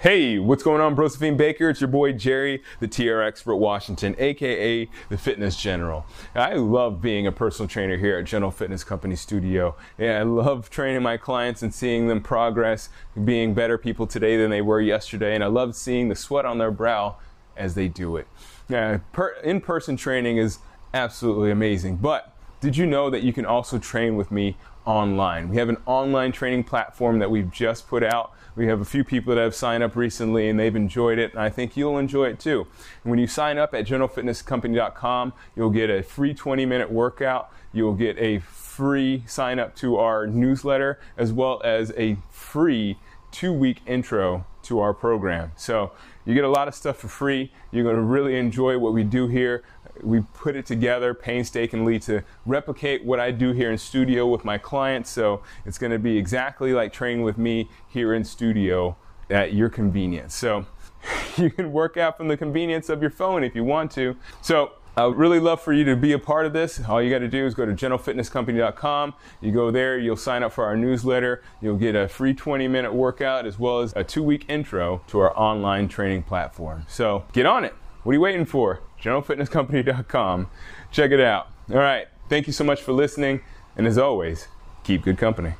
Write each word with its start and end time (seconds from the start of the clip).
Hey, 0.00 0.38
what's 0.38 0.62
going 0.62 0.80
on, 0.80 0.96
Brosephine 0.96 1.36
Baker? 1.36 1.68
It's 1.68 1.82
your 1.82 1.88
boy 1.88 2.12
Jerry, 2.12 2.62
the 2.78 2.88
TR 2.88 3.20
Expert 3.20 3.56
Washington, 3.56 4.16
aka 4.18 4.88
the 5.10 5.18
Fitness 5.18 5.56
General. 5.56 6.06
I 6.34 6.54
love 6.54 7.02
being 7.02 7.26
a 7.26 7.32
personal 7.32 7.68
trainer 7.68 7.98
here 7.98 8.16
at 8.16 8.24
General 8.24 8.50
Fitness 8.50 8.82
Company 8.82 9.14
Studio. 9.14 9.76
Yeah, 9.98 10.20
I 10.20 10.22
love 10.22 10.70
training 10.70 11.02
my 11.02 11.18
clients 11.18 11.62
and 11.62 11.74
seeing 11.74 12.08
them 12.08 12.22
progress, 12.22 12.88
being 13.26 13.52
better 13.52 13.76
people 13.76 14.06
today 14.06 14.38
than 14.38 14.50
they 14.50 14.62
were 14.62 14.80
yesterday, 14.80 15.34
and 15.34 15.44
I 15.44 15.48
love 15.48 15.76
seeing 15.76 16.08
the 16.08 16.16
sweat 16.16 16.46
on 16.46 16.56
their 16.56 16.70
brow 16.70 17.18
as 17.54 17.74
they 17.74 17.86
do 17.86 18.16
it. 18.16 18.26
Yeah, 18.70 19.00
per- 19.12 19.36
in-person 19.44 19.98
training 19.98 20.38
is 20.38 20.60
absolutely 20.94 21.50
amazing, 21.50 21.96
but 21.96 22.34
did 22.62 22.74
you 22.74 22.86
know 22.86 23.10
that 23.10 23.22
you 23.22 23.34
can 23.34 23.44
also 23.44 23.78
train 23.78 24.16
with 24.16 24.30
me 24.30 24.56
online? 24.86 25.50
We 25.50 25.56
have 25.56 25.68
an 25.68 25.76
online 25.84 26.32
training 26.32 26.64
platform 26.64 27.18
that 27.18 27.30
we've 27.30 27.50
just 27.50 27.86
put 27.86 28.02
out 28.02 28.32
we 28.56 28.66
have 28.66 28.80
a 28.80 28.84
few 28.84 29.04
people 29.04 29.34
that 29.34 29.40
have 29.40 29.54
signed 29.54 29.82
up 29.82 29.96
recently 29.96 30.48
and 30.48 30.58
they've 30.58 30.74
enjoyed 30.74 31.18
it, 31.18 31.32
and 31.32 31.40
I 31.40 31.50
think 31.50 31.76
you'll 31.76 31.98
enjoy 31.98 32.26
it 32.26 32.40
too. 32.40 32.66
And 33.04 33.10
when 33.10 33.18
you 33.18 33.26
sign 33.26 33.58
up 33.58 33.74
at 33.74 33.86
generalfitnesscompany.com, 33.86 35.32
you'll 35.56 35.70
get 35.70 35.90
a 35.90 36.02
free 36.02 36.34
20 36.34 36.66
minute 36.66 36.90
workout. 36.90 37.52
You'll 37.72 37.94
get 37.94 38.18
a 38.18 38.40
free 38.40 39.22
sign 39.26 39.58
up 39.58 39.76
to 39.76 39.96
our 39.96 40.26
newsletter, 40.26 40.98
as 41.16 41.32
well 41.32 41.60
as 41.64 41.92
a 41.96 42.16
free 42.30 42.98
two 43.30 43.52
week 43.52 43.80
intro 43.86 44.46
to 44.62 44.80
our 44.80 44.92
program. 44.92 45.52
So 45.56 45.92
you 46.24 46.34
get 46.34 46.44
a 46.44 46.48
lot 46.48 46.68
of 46.68 46.74
stuff 46.74 46.98
for 46.98 47.08
free. 47.08 47.52
You're 47.70 47.84
going 47.84 47.96
to 47.96 48.02
really 48.02 48.36
enjoy 48.36 48.78
what 48.78 48.92
we 48.92 49.04
do 49.04 49.28
here 49.28 49.62
we 50.02 50.20
put 50.34 50.56
it 50.56 50.66
together 50.66 51.14
painstakingly 51.14 51.98
to 52.00 52.22
replicate 52.46 53.04
what 53.04 53.20
I 53.20 53.30
do 53.30 53.52
here 53.52 53.70
in 53.70 53.78
studio 53.78 54.26
with 54.26 54.44
my 54.44 54.58
clients. 54.58 55.10
So 55.10 55.42
it's 55.64 55.78
going 55.78 55.92
to 55.92 55.98
be 55.98 56.16
exactly 56.16 56.72
like 56.72 56.92
training 56.92 57.22
with 57.22 57.38
me 57.38 57.68
here 57.88 58.14
in 58.14 58.24
studio 58.24 58.96
at 59.28 59.54
your 59.54 59.68
convenience. 59.68 60.34
So 60.34 60.66
you 61.36 61.50
can 61.50 61.72
work 61.72 61.96
out 61.96 62.16
from 62.16 62.28
the 62.28 62.36
convenience 62.36 62.88
of 62.88 63.00
your 63.00 63.10
phone 63.10 63.44
if 63.44 63.54
you 63.54 63.64
want 63.64 63.90
to. 63.92 64.16
So 64.42 64.72
I 64.96 65.06
would 65.06 65.16
really 65.16 65.38
love 65.38 65.62
for 65.62 65.72
you 65.72 65.84
to 65.84 65.96
be 65.96 66.12
a 66.12 66.18
part 66.18 66.46
of 66.46 66.52
this. 66.52 66.80
All 66.86 67.00
you 67.00 67.10
got 67.10 67.20
to 67.20 67.28
do 67.28 67.46
is 67.46 67.54
go 67.54 67.64
to 67.64 67.72
generalfitnesscompany.com. 67.72 69.14
You 69.40 69.52
go 69.52 69.70
there, 69.70 69.98
you'll 69.98 70.16
sign 70.16 70.42
up 70.42 70.52
for 70.52 70.64
our 70.64 70.76
newsletter. 70.76 71.42
You'll 71.60 71.76
get 71.76 71.94
a 71.94 72.08
free 72.08 72.34
20 72.34 72.66
minute 72.68 72.92
workout 72.92 73.46
as 73.46 73.58
well 73.58 73.80
as 73.80 73.92
a 73.96 74.02
two 74.02 74.22
week 74.22 74.46
intro 74.48 75.02
to 75.08 75.20
our 75.20 75.36
online 75.38 75.88
training 75.88 76.24
platform. 76.24 76.84
So 76.88 77.24
get 77.32 77.46
on 77.46 77.64
it. 77.64 77.74
What 78.02 78.12
are 78.12 78.14
you 78.14 78.20
waiting 78.20 78.44
for? 78.44 78.80
GeneralFitnessCompany.com. 79.02 80.50
Check 80.90 81.10
it 81.10 81.20
out. 81.20 81.48
All 81.70 81.78
right. 81.78 82.08
Thank 82.28 82.46
you 82.46 82.52
so 82.52 82.64
much 82.64 82.80
for 82.82 82.92
listening. 82.92 83.40
And 83.76 83.86
as 83.86 83.98
always, 83.98 84.48
keep 84.84 85.02
good 85.02 85.18
company. 85.18 85.54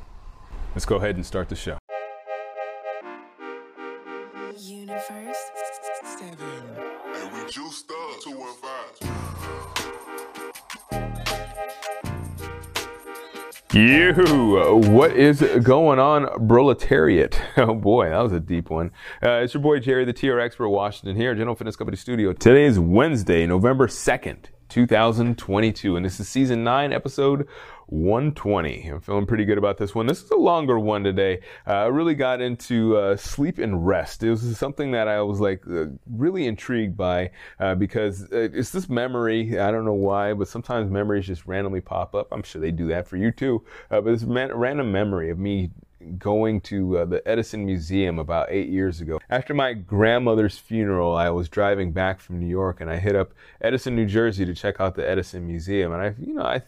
Let's 0.73 0.85
go 0.85 0.97
ahead 0.97 1.15
and 1.15 1.25
start 1.25 1.49
the 1.49 1.55
show. 1.55 1.80
You, 13.73 14.11
what 14.89 15.15
is 15.15 15.41
going 15.63 15.97
on, 15.97 16.27
proletariat? 16.45 17.41
Oh 17.57 17.73
boy, 17.73 18.09
that 18.09 18.19
was 18.19 18.33
a 18.33 18.39
deep 18.41 18.69
one. 18.69 18.91
Uh, 19.23 19.43
it's 19.43 19.53
your 19.53 19.63
boy 19.63 19.79
Jerry, 19.79 20.03
the 20.03 20.11
TR 20.11 20.39
Expert 20.39 20.67
Washington 20.67 21.15
here, 21.15 21.33
General 21.35 21.55
Fitness 21.55 21.77
Company 21.77 21.95
Studio. 21.95 22.33
Today 22.33 22.65
is 22.65 22.79
Wednesday, 22.79 23.45
November 23.45 23.87
2nd, 23.87 24.47
2022, 24.71 25.97
and 25.97 26.05
this 26.05 26.17
is 26.21 26.29
season 26.29 26.63
9, 26.63 26.93
episode 26.93 27.45
120. 27.87 28.87
I'm 28.87 29.01
feeling 29.01 29.25
pretty 29.25 29.43
good 29.43 29.57
about 29.57 29.77
this 29.77 29.93
one. 29.93 30.07
This 30.07 30.23
is 30.23 30.31
a 30.31 30.37
longer 30.37 30.79
one 30.79 31.03
today. 31.03 31.41
Uh, 31.67 31.71
I 31.71 31.85
really 31.87 32.15
got 32.15 32.39
into 32.39 32.95
uh, 32.95 33.17
sleep 33.17 33.57
and 33.57 33.85
rest. 33.85 34.23
It 34.23 34.29
was 34.29 34.57
something 34.57 34.91
that 34.91 35.09
I 35.09 35.21
was 35.23 35.41
like 35.41 35.61
uh, 35.69 35.87
really 36.09 36.47
intrigued 36.47 36.95
by 36.95 37.31
uh, 37.59 37.75
because 37.75 38.23
uh, 38.31 38.47
it's 38.53 38.69
this 38.69 38.87
memory. 38.87 39.59
I 39.59 39.71
don't 39.71 39.83
know 39.83 39.91
why, 39.91 40.33
but 40.33 40.47
sometimes 40.47 40.89
memories 40.89 41.27
just 41.27 41.45
randomly 41.45 41.81
pop 41.81 42.15
up. 42.15 42.29
I'm 42.31 42.41
sure 42.41 42.61
they 42.61 42.71
do 42.71 42.87
that 42.87 43.09
for 43.09 43.17
you 43.17 43.29
too. 43.29 43.65
Uh, 43.89 43.99
but 43.99 44.13
it's 44.13 44.23
man- 44.23 44.53
random 44.53 44.89
memory 44.89 45.31
of 45.31 45.37
me 45.37 45.71
going 46.17 46.61
to 46.61 46.99
uh, 46.99 47.05
the 47.05 47.27
Edison 47.27 47.65
Museum 47.65 48.19
about 48.19 48.47
eight 48.49 48.69
years 48.69 49.01
ago. 49.01 49.19
After 49.29 49.53
my 49.53 49.73
grandmother's 49.73 50.57
funeral, 50.57 51.15
I 51.15 51.29
was 51.29 51.49
driving 51.49 51.91
back 51.91 52.19
from 52.19 52.39
New 52.39 52.47
York 52.47 52.81
and 52.81 52.89
I 52.89 52.97
hit 52.97 53.15
up 53.15 53.33
Edison, 53.61 53.95
New 53.95 54.05
Jersey 54.05 54.45
to 54.45 54.53
check 54.53 54.79
out 54.79 54.95
the 54.95 55.07
Edison 55.07 55.47
Museum. 55.47 55.93
And 55.93 56.01
I, 56.01 56.15
you 56.19 56.33
know, 56.33 56.43
I 56.43 56.61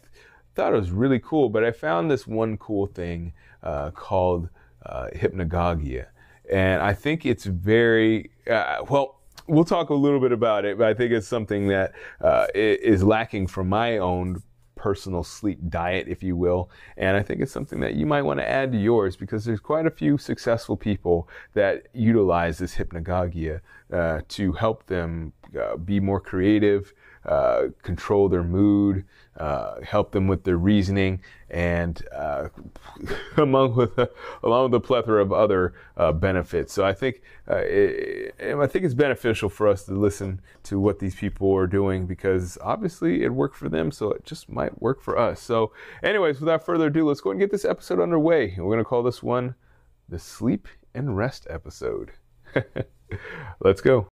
thought 0.55 0.73
it 0.73 0.77
was 0.77 0.91
really 0.91 1.19
cool, 1.19 1.49
but 1.49 1.63
I 1.63 1.71
found 1.71 2.09
this 2.09 2.27
one 2.27 2.57
cool 2.57 2.87
thing 2.87 3.33
uh, 3.61 3.91
called 3.91 4.49
uh, 4.85 5.07
hypnagogia. 5.15 6.07
And 6.51 6.81
I 6.81 6.93
think 6.93 7.25
it's 7.25 7.45
very, 7.45 8.31
uh, 8.49 8.83
well, 8.89 9.21
we'll 9.47 9.65
talk 9.65 9.89
a 9.89 9.93
little 9.93 10.19
bit 10.19 10.31
about 10.31 10.65
it, 10.65 10.77
but 10.77 10.87
I 10.87 10.93
think 10.93 11.11
it's 11.11 11.27
something 11.27 11.67
that 11.69 11.93
uh, 12.21 12.47
is 12.53 13.03
lacking 13.03 13.47
from 13.47 13.69
my 13.69 13.97
own 13.97 14.41
personal 14.75 15.23
sleep 15.23 15.59
diet, 15.69 16.07
if 16.07 16.23
you 16.23 16.35
will. 16.35 16.69
And 16.97 17.15
I 17.15 17.21
think 17.21 17.41
it's 17.41 17.51
something 17.51 17.79
that 17.81 17.95
you 17.95 18.05
might 18.05 18.23
want 18.23 18.39
to 18.39 18.49
add 18.49 18.71
to 18.71 18.77
yours 18.77 19.15
because 19.15 19.45
there's 19.45 19.59
quite 19.59 19.85
a 19.85 19.91
few 19.91 20.17
successful 20.17 20.77
people 20.77 21.27
that 21.53 21.87
utilize 21.93 22.57
this 22.57 22.75
hypnagogia 22.75 23.61
uh, 23.91 24.21
to 24.29 24.51
help 24.53 24.85
them 24.87 25.33
uh, 25.59 25.77
be 25.77 25.99
more 25.99 26.19
creative, 26.19 26.93
uh, 27.25 27.67
control 27.81 28.29
their 28.29 28.43
mood, 28.43 29.05
uh, 29.37 29.81
help 29.81 30.11
them 30.11 30.27
with 30.27 30.43
their 30.43 30.57
reasoning, 30.57 31.21
and 31.49 32.03
uh, 32.13 32.49
among 33.37 33.75
with 33.75 33.97
along 34.43 34.71
with 34.71 34.75
a 34.75 34.79
plethora 34.79 35.21
of 35.21 35.31
other 35.31 35.73
uh, 35.97 36.11
benefits. 36.11 36.73
So 36.73 36.85
I 36.85 36.93
think 36.93 37.21
uh, 37.49 37.57
it, 37.57 38.35
I 38.39 38.67
think 38.67 38.85
it's 38.85 38.93
beneficial 38.93 39.49
for 39.49 39.67
us 39.67 39.83
to 39.85 39.93
listen 39.93 40.41
to 40.63 40.79
what 40.79 40.99
these 40.99 41.15
people 41.15 41.55
are 41.55 41.67
doing 41.67 42.05
because 42.05 42.57
obviously 42.61 43.23
it 43.23 43.33
worked 43.33 43.55
for 43.55 43.69
them, 43.69 43.91
so 43.91 44.11
it 44.11 44.25
just 44.25 44.49
might 44.49 44.81
work 44.81 45.01
for 45.01 45.17
us. 45.17 45.41
So, 45.41 45.71
anyways, 46.03 46.39
without 46.39 46.65
further 46.65 46.87
ado, 46.87 47.07
let's 47.07 47.21
go 47.21 47.31
and 47.31 47.39
get 47.39 47.51
this 47.51 47.65
episode 47.65 47.99
underway. 47.99 48.55
We're 48.57 48.65
going 48.65 48.77
to 48.79 48.83
call 48.83 49.03
this 49.03 49.23
one 49.23 49.55
the 50.09 50.19
sleep 50.19 50.67
and 50.93 51.17
rest 51.17 51.47
episode. 51.49 52.11
let's 53.59 53.81
go. 53.81 54.12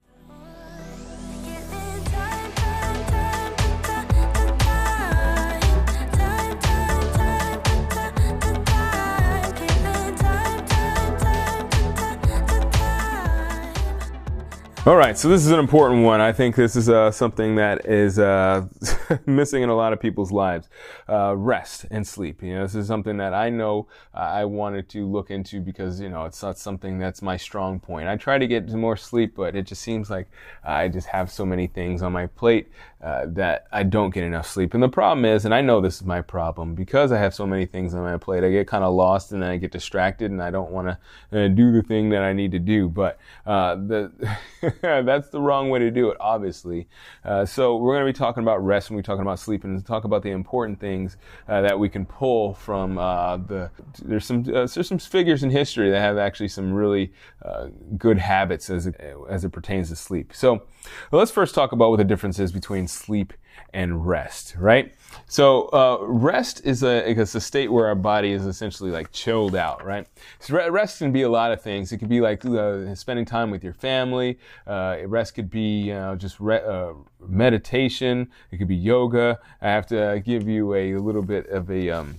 All 14.88 14.96
right, 14.96 15.18
so 15.18 15.28
this 15.28 15.44
is 15.44 15.50
an 15.50 15.58
important 15.58 16.02
one. 16.02 16.22
I 16.22 16.32
think 16.32 16.56
this 16.56 16.74
is 16.74 16.88
uh, 16.88 17.10
something 17.10 17.56
that 17.56 17.84
is 17.84 18.18
uh, 18.18 18.66
missing 19.26 19.62
in 19.62 19.68
a 19.68 19.76
lot 19.76 19.92
of 19.92 20.00
people's 20.00 20.32
lives. 20.32 20.70
Uh, 21.06 21.36
rest 21.36 21.84
and 21.90 22.06
sleep. 22.06 22.42
You 22.42 22.54
know, 22.54 22.62
this 22.62 22.74
is 22.74 22.86
something 22.86 23.18
that 23.18 23.34
I 23.34 23.50
know 23.50 23.86
I 24.14 24.46
wanted 24.46 24.88
to 24.88 25.06
look 25.06 25.30
into 25.30 25.60
because 25.60 26.00
you 26.00 26.08
know 26.08 26.24
it's 26.24 26.42
not 26.42 26.56
something 26.56 26.98
that's 26.98 27.20
my 27.20 27.36
strong 27.36 27.80
point. 27.80 28.08
I 28.08 28.16
try 28.16 28.38
to 28.38 28.46
get 28.46 28.66
more 28.70 28.96
sleep, 28.96 29.34
but 29.36 29.54
it 29.54 29.66
just 29.66 29.82
seems 29.82 30.08
like 30.08 30.26
I 30.64 30.88
just 30.88 31.08
have 31.08 31.30
so 31.30 31.44
many 31.44 31.66
things 31.66 32.00
on 32.00 32.12
my 32.12 32.26
plate 32.26 32.70
uh, 33.00 33.26
that 33.28 33.66
I 33.70 33.84
don't 33.84 34.10
get 34.10 34.24
enough 34.24 34.48
sleep. 34.48 34.74
And 34.74 34.82
the 34.82 34.88
problem 34.88 35.24
is, 35.24 35.44
and 35.44 35.54
I 35.54 35.60
know 35.60 35.80
this 35.80 35.96
is 35.96 36.04
my 36.04 36.20
problem 36.20 36.74
because 36.74 37.12
I 37.12 37.18
have 37.18 37.32
so 37.32 37.46
many 37.46 37.64
things 37.64 37.94
on 37.94 38.02
my 38.02 38.16
plate. 38.16 38.42
I 38.42 38.50
get 38.50 38.66
kind 38.66 38.82
of 38.82 38.92
lost 38.92 39.30
and 39.32 39.42
then 39.42 39.50
I 39.50 39.56
get 39.56 39.70
distracted, 39.70 40.30
and 40.30 40.42
I 40.42 40.50
don't 40.50 40.70
want 40.70 40.88
to 40.88 41.44
uh, 41.44 41.48
do 41.48 41.72
the 41.72 41.82
thing 41.82 42.10
that 42.10 42.22
I 42.22 42.32
need 42.32 42.50
to 42.52 42.58
do. 42.58 42.88
But 42.88 43.18
uh, 43.46 43.76
the 43.76 44.36
that's 44.82 45.28
the 45.28 45.40
wrong 45.40 45.70
way 45.70 45.78
to 45.78 45.90
do 45.90 46.10
it, 46.10 46.16
obviously. 46.20 46.88
Uh, 47.24 47.44
so 47.44 47.76
we're 47.76 47.94
going 47.94 48.06
to 48.06 48.12
be 48.12 48.18
talking 48.18 48.42
about 48.42 48.64
rest 48.64 48.90
and 48.90 48.96
we're 48.96 49.02
talking 49.02 49.22
about 49.22 49.38
sleep 49.38 49.64
and 49.64 49.84
talk 49.86 50.04
about 50.04 50.22
the 50.22 50.30
important 50.30 50.80
things 50.80 51.16
uh, 51.48 51.60
that 51.60 51.78
we 51.78 51.88
can 51.88 52.04
pull 52.04 52.54
from 52.54 52.98
uh, 52.98 53.36
the. 53.36 53.70
There's 54.02 54.24
some 54.24 54.42
there's 54.42 54.88
some 54.88 54.98
figures 54.98 55.42
in 55.44 55.50
history 55.50 55.90
that 55.90 56.00
have 56.00 56.18
actually 56.18 56.48
some 56.48 56.72
really 56.72 57.12
uh, 57.42 57.68
good 57.96 58.18
habits 58.18 58.68
as 58.70 58.86
it, 58.86 59.00
as 59.28 59.44
it 59.44 59.50
pertains 59.50 59.88
to 59.90 59.96
sleep. 59.96 60.32
So 60.34 60.64
let's 61.12 61.30
first 61.30 61.54
talk 61.54 61.72
about 61.72 61.90
what 61.90 61.96
the 61.96 62.04
difference 62.04 62.38
is 62.38 62.52
between 62.52 62.88
sleep 62.88 63.32
and 63.72 64.06
rest, 64.06 64.54
right? 64.58 64.94
So 65.26 65.68
uh, 65.68 65.98
rest 66.00 66.62
is 66.64 66.82
a 66.82 67.08
it's 67.08 67.34
a 67.34 67.40
state 67.40 67.70
where 67.70 67.86
our 67.86 67.94
body 67.94 68.32
is 68.32 68.46
essentially 68.46 68.90
like 68.90 69.12
chilled 69.12 69.54
out, 69.56 69.84
right? 69.84 70.06
So 70.38 70.54
rest 70.70 70.98
can 70.98 71.12
be 71.12 71.22
a 71.22 71.28
lot 71.28 71.52
of 71.52 71.60
things. 71.60 71.92
It 71.92 71.98
could 71.98 72.08
be 72.08 72.20
like 72.20 72.44
uh, 72.44 72.94
spending 72.94 73.24
time 73.24 73.50
with 73.50 73.64
your 73.64 73.72
family. 73.72 74.38
Uh, 74.66 74.98
rest 75.06 75.34
could 75.34 75.50
be 75.50 75.82
you 75.82 75.94
know, 75.94 76.16
just 76.16 76.38
re- 76.40 76.62
uh, 76.62 76.92
meditation. 77.20 78.30
It 78.50 78.58
could 78.58 78.68
be 78.68 78.76
yoga. 78.76 79.38
I 79.60 79.68
have 79.68 79.86
to 79.88 80.22
give 80.24 80.48
you 80.48 80.74
a 80.74 80.96
little 80.96 81.22
bit 81.22 81.46
of 81.48 81.70
a 81.70 81.90
um, 81.90 82.18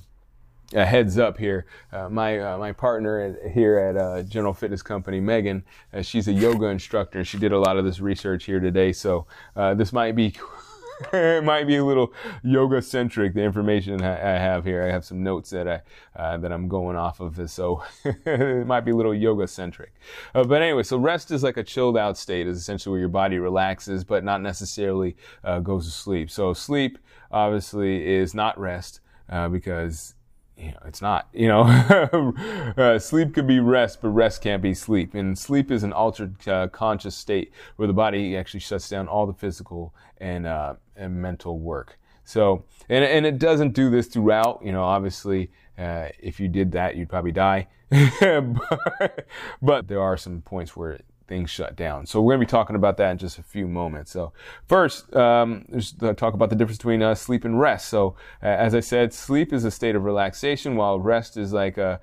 a 0.73 0.85
heads 0.85 1.17
up 1.17 1.37
here. 1.37 1.65
Uh, 1.91 2.09
my 2.09 2.39
uh, 2.39 2.57
my 2.57 2.71
partner 2.71 3.35
here 3.49 3.77
at 3.77 3.97
uh, 3.97 4.23
General 4.23 4.53
Fitness 4.53 4.81
Company, 4.81 5.19
Megan, 5.19 5.63
uh, 5.93 6.01
she's 6.01 6.27
a 6.27 6.33
yoga 6.33 6.67
instructor, 6.67 7.19
and 7.19 7.27
she 7.27 7.37
did 7.37 7.51
a 7.51 7.59
lot 7.59 7.77
of 7.77 7.85
this 7.85 7.99
research 7.99 8.45
here 8.45 8.59
today. 8.59 8.91
So 8.91 9.25
uh, 9.55 9.73
this 9.73 9.91
might 9.91 10.15
be 10.15 10.35
it 11.13 11.43
might 11.43 11.65
be 11.65 11.77
a 11.77 11.83
little 11.83 12.13
yoga 12.43 12.81
centric. 12.81 13.33
The 13.33 13.41
information 13.41 14.01
I 14.01 14.37
have 14.37 14.65
here, 14.65 14.83
I 14.83 14.91
have 14.91 15.05
some 15.05 15.23
notes 15.23 15.49
that 15.51 15.67
I 15.67 15.81
uh, 16.15 16.37
that 16.37 16.51
I'm 16.51 16.67
going 16.67 16.95
off 16.95 17.19
of, 17.19 17.49
so 17.49 17.83
it 18.03 18.67
might 18.67 18.81
be 18.81 18.91
a 18.91 18.95
little 18.95 19.15
yoga 19.15 19.47
centric. 19.47 19.93
Uh, 20.35 20.43
but 20.43 20.61
anyway, 20.61 20.83
so 20.83 20.97
rest 20.97 21.31
is 21.31 21.41
like 21.41 21.57
a 21.57 21.63
chilled 21.63 21.97
out 21.97 22.17
state, 22.17 22.47
is 22.47 22.57
essentially 22.57 22.91
where 22.91 22.99
your 22.99 23.09
body 23.09 23.39
relaxes, 23.39 24.03
but 24.03 24.23
not 24.23 24.41
necessarily 24.41 25.15
uh, 25.43 25.59
goes 25.59 25.85
to 25.85 25.91
sleep. 25.91 26.29
So 26.29 26.53
sleep 26.53 26.97
obviously 27.31 28.07
is 28.07 28.33
not 28.33 28.59
rest 28.59 28.99
uh, 29.29 29.47
because 29.47 30.15
you 30.59 30.71
know, 30.71 30.79
it's 30.85 31.01
not, 31.01 31.27
you 31.33 31.47
know, 31.47 31.63
uh, 32.77 32.99
sleep 32.99 33.33
could 33.33 33.47
be 33.47 33.59
rest, 33.59 34.01
but 34.01 34.09
rest 34.09 34.41
can't 34.41 34.61
be 34.61 34.73
sleep. 34.73 35.13
And 35.13 35.37
sleep 35.37 35.71
is 35.71 35.83
an 35.83 35.93
altered 35.93 36.47
uh, 36.47 36.67
conscious 36.67 37.15
state 37.15 37.53
where 37.77 37.87
the 37.87 37.93
body 37.93 38.35
actually 38.35 38.59
shuts 38.59 38.89
down 38.89 39.07
all 39.07 39.25
the 39.25 39.33
physical 39.33 39.93
and, 40.17 40.45
uh, 40.45 40.75
and 40.95 41.21
mental 41.21 41.59
work. 41.59 41.97
So, 42.25 42.65
and, 42.89 43.03
and 43.03 43.25
it 43.25 43.39
doesn't 43.39 43.73
do 43.73 43.89
this 43.89 44.07
throughout, 44.07 44.61
you 44.63 44.71
know, 44.71 44.83
obviously, 44.83 45.49
uh, 45.77 46.09
if 46.19 46.39
you 46.39 46.47
did 46.47 46.73
that, 46.73 46.95
you'd 46.95 47.09
probably 47.09 47.31
die. 47.31 47.67
but, 47.89 49.27
but 49.61 49.87
there 49.87 50.01
are 50.01 50.17
some 50.17 50.41
points 50.41 50.75
where 50.75 50.99
things 51.29 51.49
shut 51.49 51.75
down. 51.75 52.05
So 52.05 52.21
we're 52.21 52.33
going 52.33 52.41
to 52.41 52.47
be 52.47 52.51
talking 52.51 52.75
about 52.75 52.97
that 52.97 53.11
in 53.11 53.17
just 53.17 53.37
a 53.37 53.43
few 53.43 53.67
moments. 53.67 54.11
So 54.11 54.33
first, 54.67 55.15
um, 55.15 55.65
there's 55.69 55.93
talk 55.93 56.33
about 56.33 56.49
the 56.49 56.55
difference 56.55 56.79
between 56.79 57.01
uh, 57.01 57.15
sleep 57.15 57.45
and 57.45 57.57
rest. 57.59 57.87
So 57.87 58.15
uh, 58.43 58.47
as 58.47 58.75
I 58.75 58.81
said, 58.81 59.13
sleep 59.13 59.53
is 59.53 59.63
a 59.63 59.71
state 59.71 59.95
of 59.95 60.03
relaxation, 60.03 60.75
while 60.75 60.99
rest 60.99 61.37
is 61.37 61.53
like 61.53 61.77
a 61.77 62.01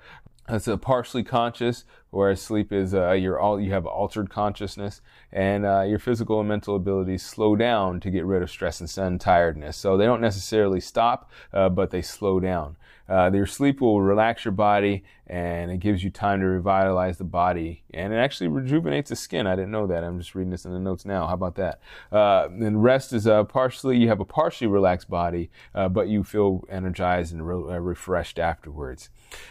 it's 0.49 0.67
a 0.67 0.77
partially 0.77 1.23
conscious, 1.23 1.83
whereas 2.09 2.41
sleep 2.41 2.71
is 2.71 2.93
uh, 2.93 3.11
you're 3.11 3.37
all 3.37 3.59
you 3.59 3.71
have 3.71 3.85
altered 3.85 4.29
consciousness, 4.29 5.01
and 5.31 5.65
uh, 5.65 5.81
your 5.81 5.99
physical 5.99 6.39
and 6.39 6.47
mental 6.47 6.75
abilities 6.75 7.23
slow 7.23 7.55
down 7.55 7.99
to 7.99 8.09
get 8.09 8.25
rid 8.25 8.41
of 8.41 8.49
stress 8.49 8.79
and 8.79 8.89
sun 8.89 9.19
tiredness. 9.19 9.75
So 9.75 9.97
they 9.97 10.05
don't 10.05 10.21
necessarily 10.21 10.79
stop, 10.79 11.29
uh, 11.53 11.67
but 11.69 11.91
they 11.91 12.01
slow 12.01 12.39
down. 12.39 12.77
Uh, 13.09 13.31
your 13.33 13.45
sleep 13.45 13.81
will 13.81 14.01
relax 14.01 14.45
your 14.45 14.51
body 14.51 15.03
and 15.27 15.71
it 15.71 15.79
gives 15.79 16.03
you 16.03 16.09
time 16.09 16.39
to 16.39 16.45
revitalize 16.45 17.17
the 17.17 17.23
body 17.23 17.83
and 17.93 18.13
it 18.13 18.17
actually 18.17 18.47
rejuvenates 18.47 19.09
the 19.09 19.15
skin. 19.15 19.47
I 19.47 19.55
didn't 19.55 19.71
know 19.71 19.87
that. 19.87 20.03
I'm 20.03 20.19
just 20.19 20.35
reading 20.35 20.51
this 20.51 20.65
in 20.65 20.71
the 20.71 20.79
notes 20.79 21.05
now. 21.05 21.27
How 21.27 21.33
about 21.33 21.55
that? 21.55 21.79
Uh, 22.11 22.47
and 22.49 22.83
rest 22.83 23.13
is 23.13 23.27
uh, 23.27 23.43
partially, 23.43 23.97
you 23.97 24.07
have 24.07 24.19
a 24.19 24.25
partially 24.25 24.67
relaxed 24.67 25.09
body, 25.09 25.49
uh, 25.75 25.89
but 25.89 26.07
you 26.07 26.23
feel 26.23 26.63
energized 26.69 27.33
and 27.33 27.47
re- 27.47 27.75
uh, 27.75 27.79
refreshed 27.79 28.39
afterwards. 28.39 29.09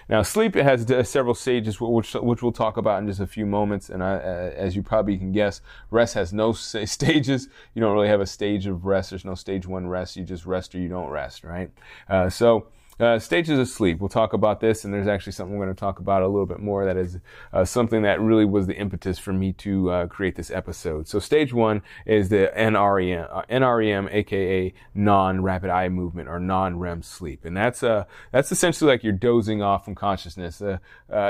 Now, 0.08 0.22
sleep 0.22 0.54
has 0.54 0.86
several 1.08 1.34
stages, 1.34 1.80
which, 1.80 2.14
which 2.14 2.42
we'll 2.42 2.52
talk 2.52 2.76
about 2.76 3.00
in 3.00 3.08
just 3.08 3.20
a 3.20 3.26
few 3.26 3.46
moments. 3.46 3.90
And 3.90 4.02
I, 4.02 4.14
uh, 4.14 4.52
as 4.54 4.74
you 4.74 4.82
probably 4.82 5.18
can 5.18 5.32
guess, 5.32 5.60
rest 5.90 6.14
has 6.14 6.32
no 6.32 6.52
stages. 6.52 7.48
You 7.74 7.80
don't 7.80 7.92
really 7.92 8.08
have 8.08 8.20
a 8.20 8.26
stage 8.26 8.66
of 8.66 8.86
rest. 8.86 9.10
There's 9.10 9.24
no 9.24 9.34
stage 9.34 9.66
one 9.66 9.86
rest. 9.86 10.16
You 10.16 10.24
just 10.24 10.46
rest 10.46 10.74
or 10.74 10.78
you 10.78 10.88
don't 10.88 11.10
rest, 11.10 11.44
right? 11.44 11.70
Uh, 12.08 12.30
so, 12.30 12.68
uh, 12.98 13.18
stages 13.18 13.58
of 13.58 13.68
sleep. 13.68 14.00
We'll 14.00 14.08
talk 14.08 14.32
about 14.32 14.60
this, 14.60 14.84
and 14.84 14.92
there's 14.92 15.06
actually 15.06 15.32
something 15.32 15.56
we're 15.56 15.66
going 15.66 15.76
to 15.76 15.80
talk 15.80 15.98
about 15.98 16.22
a 16.22 16.28
little 16.28 16.46
bit 16.46 16.60
more. 16.60 16.84
That 16.84 16.96
is 16.96 17.18
uh, 17.52 17.64
something 17.64 18.02
that 18.02 18.20
really 18.20 18.44
was 18.44 18.66
the 18.66 18.76
impetus 18.76 19.18
for 19.18 19.32
me 19.32 19.52
to 19.54 19.90
uh, 19.90 20.06
create 20.06 20.36
this 20.36 20.50
episode. 20.50 21.06
So, 21.06 21.18
stage 21.18 21.52
one 21.52 21.82
is 22.06 22.30
the 22.30 22.50
NREM, 22.56 23.28
uh, 23.30 23.42
NREM, 23.50 24.12
aka 24.12 24.72
non-rapid 24.94 25.70
eye 25.70 25.88
movement 25.88 26.28
or 26.28 26.40
non-REM 26.40 27.02
sleep, 27.02 27.44
and 27.44 27.56
that's 27.56 27.82
uh 27.82 28.04
that's 28.32 28.50
essentially 28.50 28.90
like 28.90 29.04
you're 29.04 29.12
dozing 29.12 29.62
off 29.62 29.84
from 29.84 29.94
consciousness. 29.94 30.62
Uh, 30.62 30.78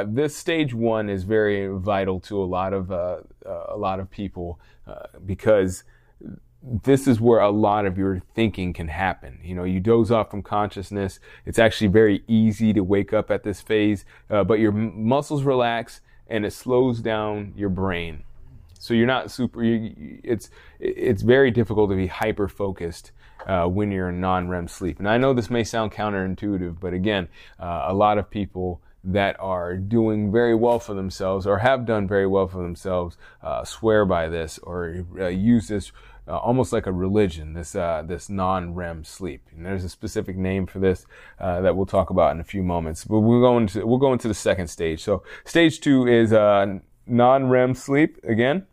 this 0.07 0.37
stage 0.37 0.73
one 0.73 1.09
is 1.09 1.25
very 1.25 1.67
vital 1.67 2.21
to 2.21 2.41
a 2.41 2.45
lot 2.45 2.73
of 2.73 2.93
uh, 2.93 3.19
a 3.45 3.77
lot 3.77 3.99
of 4.01 4.11
people 4.11 4.61
because 5.25 5.83
this 6.69 7.07
is 7.07 7.21
where 7.21 7.39
a 7.39 7.51
lot 7.51 7.87
of 7.87 7.97
your 7.97 8.23
thinking 8.35 8.73
can 8.73 8.89
happen. 8.89 9.39
You 9.43 9.55
know, 9.55 9.65
you 9.65 9.79
doze 9.79 10.11
off 10.11 10.31
from 10.31 10.43
consciousness. 10.43 11.21
It's 11.45 11.59
actually 11.59 11.89
very 11.89 12.25
easy 12.27 12.73
to 12.73 12.81
wake 12.81 13.13
up 13.13 13.31
at 13.31 13.45
this 13.45 13.61
phase, 13.61 14.05
uh, 14.29 14.43
but 14.43 14.59
your 14.59 14.73
m- 14.73 15.07
muscles 15.07 15.45
relax 15.45 16.01
and 16.27 16.45
it 16.45 16.53
slows 16.53 17.01
down 17.01 17.53
your 17.57 17.69
brain. 17.69 18.25
So 18.79 18.95
you're 18.95 19.07
not 19.07 19.31
super. 19.31 19.63
You, 19.63 20.21
it's 20.23 20.51
it's 20.81 21.23
very 21.23 21.51
difficult 21.51 21.91
to 21.91 21.97
be 21.97 22.09
hyper 22.09 22.49
focused 22.49 23.13
uh, 23.47 23.67
when 23.67 23.91
you're 23.91 24.11
in 24.11 24.21
non-REM 24.21 24.69
sleep. 24.69 24.99
And 24.99 25.09
I 25.09 25.19
know 25.19 25.33
this 25.33 25.51
may 25.51 25.65
sound 25.65 25.93
counterintuitive, 25.93 26.79
but 26.81 26.93
again, 26.93 27.29
uh, 27.59 27.87
a 27.87 27.95
lot 27.95 28.19
of 28.19 28.29
people 28.29 28.81
that 29.03 29.37
are 29.39 29.77
doing 29.77 30.33
very 30.33 30.55
well 30.55 30.81
for 30.81 30.93
themselves 30.93 31.47
or 31.47 31.59
have 31.59 31.87
done 31.87 32.09
very 32.09 32.27
well 32.27 32.49
for 32.49 32.59
themselves 32.59 33.17
uh, 33.41 33.65
swear 33.65 34.05
by 34.05 34.29
this 34.29 34.59
or 34.59 35.07
uh, 35.19 35.29
use 35.29 35.69
this 35.69 35.93
uh, 36.29 36.37
almost 36.39 36.73
like 36.73 36.87
a 36.87 36.93
religion, 36.93 37.53
this 37.53 37.75
uh, 37.75 38.03
this 38.05 38.29
non-REM 38.29 39.05
sleep. 39.05 39.49
And 39.55 39.65
there's 39.65 39.85
a 39.85 39.89
specific 39.89 40.37
name 40.37 40.67
for 40.67 40.79
this 40.79 41.07
uh, 41.39 41.61
that 41.61 41.77
we'll 41.77 41.87
talk 41.87 42.11
about 42.11 42.33
in 42.35 42.41
a 42.41 42.45
few 42.45 42.63
moments. 42.63 43.05
But 43.05 43.21
we'll 43.21 43.41
go 43.41 43.57
into 43.59 43.87
we'll 43.87 43.99
go 43.99 44.13
into 44.13 44.29
the 44.29 44.35
second 44.35 44.69
stage. 44.69 45.03
So 45.03 45.23
stage 45.45 45.81
two 45.81 46.07
is 46.07 46.33
uh, 46.33 46.79
non-REM 47.07 47.75
sleep 47.75 48.19
again, 48.25 48.67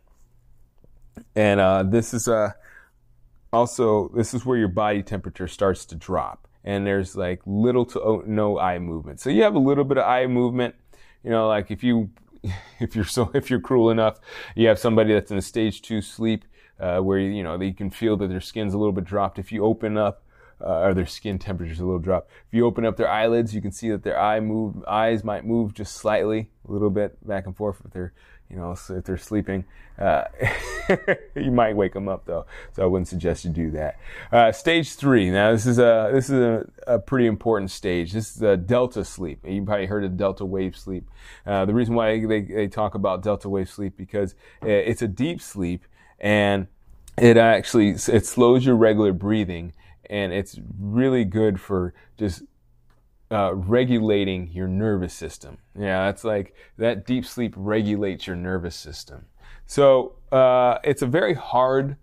and 1.36 1.60
uh, 1.60 1.84
this 1.84 2.12
is 2.12 2.26
uh, 2.26 2.52
also 3.52 4.08
this 4.08 4.34
is 4.34 4.44
where 4.44 4.58
your 4.58 4.68
body 4.68 5.02
temperature 5.02 5.46
starts 5.46 5.84
to 5.86 5.94
drop, 5.94 6.48
and 6.64 6.84
there's 6.84 7.14
like 7.14 7.40
little 7.46 7.84
to 7.86 8.24
no 8.26 8.58
eye 8.58 8.80
movement. 8.80 9.20
So 9.20 9.30
you 9.30 9.44
have 9.44 9.54
a 9.54 9.60
little 9.60 9.84
bit 9.84 9.98
of 9.98 10.04
eye 10.04 10.26
movement. 10.26 10.74
You 11.22 11.30
know, 11.30 11.46
like 11.46 11.70
if 11.70 11.84
you 11.84 12.10
if 12.80 12.96
you're 12.96 13.04
so 13.04 13.30
if 13.32 13.48
you're 13.48 13.60
cruel 13.60 13.90
enough, 13.90 14.18
you 14.56 14.66
have 14.66 14.80
somebody 14.80 15.12
that's 15.12 15.30
in 15.30 15.38
a 15.38 15.42
stage 15.42 15.80
two 15.80 16.02
sleep 16.02 16.44
uh, 16.80 17.00
where 17.00 17.18
you 17.18 17.42
know 17.42 17.60
you 17.60 17.74
can 17.74 17.90
feel 17.90 18.16
that 18.16 18.28
their 18.28 18.40
skin's 18.40 18.74
a 18.74 18.78
little 18.78 18.92
bit 18.92 19.04
dropped. 19.04 19.38
If 19.38 19.52
you 19.52 19.64
open 19.64 19.96
up, 19.96 20.22
uh, 20.60 20.80
or 20.80 20.94
their 20.94 21.06
skin 21.06 21.38
temperature's 21.38 21.80
a 21.80 21.84
little 21.84 21.98
drop. 21.98 22.28
If 22.48 22.54
you 22.54 22.66
open 22.66 22.84
up 22.84 22.96
their 22.96 23.10
eyelids, 23.10 23.54
you 23.54 23.60
can 23.60 23.72
see 23.72 23.90
that 23.90 24.02
their 24.02 24.18
eye 24.18 24.40
move 24.40 24.84
eyes 24.86 25.24
might 25.24 25.44
move 25.44 25.74
just 25.74 25.96
slightly, 25.96 26.50
a 26.68 26.72
little 26.72 26.90
bit 26.90 27.26
back 27.26 27.46
and 27.46 27.56
forth 27.56 27.82
if 27.84 27.92
they're 27.92 28.12
you 28.50 28.56
know 28.56 28.72
if 28.72 29.04
they're 29.04 29.16
sleeping. 29.16 29.64
Uh, 29.98 30.24
you 31.36 31.50
might 31.50 31.76
wake 31.76 31.92
them 31.92 32.08
up 32.08 32.24
though, 32.24 32.46
so 32.72 32.82
I 32.82 32.86
wouldn't 32.86 33.08
suggest 33.08 33.44
you 33.44 33.50
do 33.50 33.70
that. 33.72 33.98
Uh, 34.32 34.52
stage 34.52 34.94
three. 34.94 35.30
Now 35.30 35.52
this 35.52 35.66
is 35.66 35.78
a 35.78 36.10
this 36.12 36.30
is 36.30 36.38
a, 36.38 36.66
a, 36.86 36.98
pretty 36.98 37.26
important 37.26 37.70
stage. 37.70 38.12
This 38.12 38.36
is 38.36 38.42
a 38.42 38.56
delta 38.56 39.04
sleep. 39.04 39.40
You 39.46 39.64
probably 39.64 39.86
heard 39.86 40.04
of 40.04 40.16
delta 40.16 40.44
wave 40.44 40.76
sleep. 40.76 41.08
Uh, 41.46 41.64
the 41.64 41.74
reason 41.74 41.94
why 41.94 42.24
they, 42.26 42.42
they 42.42 42.68
talk 42.68 42.94
about 42.94 43.22
delta 43.22 43.48
wave 43.48 43.70
sleep 43.70 43.96
because 43.96 44.34
uh, 44.62 44.68
it's 44.68 45.02
a 45.02 45.08
deep 45.08 45.40
sleep 45.40 45.84
and 46.20 46.66
it 47.18 47.36
actually 47.36 47.90
it 47.90 48.26
slows 48.26 48.66
your 48.66 48.76
regular 48.76 49.12
breathing 49.12 49.72
and 50.10 50.32
it's 50.32 50.58
really 50.78 51.24
good 51.24 51.60
for 51.60 51.94
just 52.16 52.42
uh, 53.30 53.54
regulating 53.54 54.50
your 54.52 54.68
nervous 54.68 55.14
system. 55.14 55.58
Yeah, 55.78 56.06
that's 56.06 56.24
like 56.24 56.54
that 56.78 57.06
deep 57.06 57.24
sleep 57.24 57.54
regulates 57.56 58.26
your 58.26 58.36
nervous 58.36 58.76
system. 58.76 59.26
So 59.66 60.16
uh, 60.30 60.78
it's 60.84 61.02
a 61.02 61.06
very 61.06 61.34
hard 61.34 61.96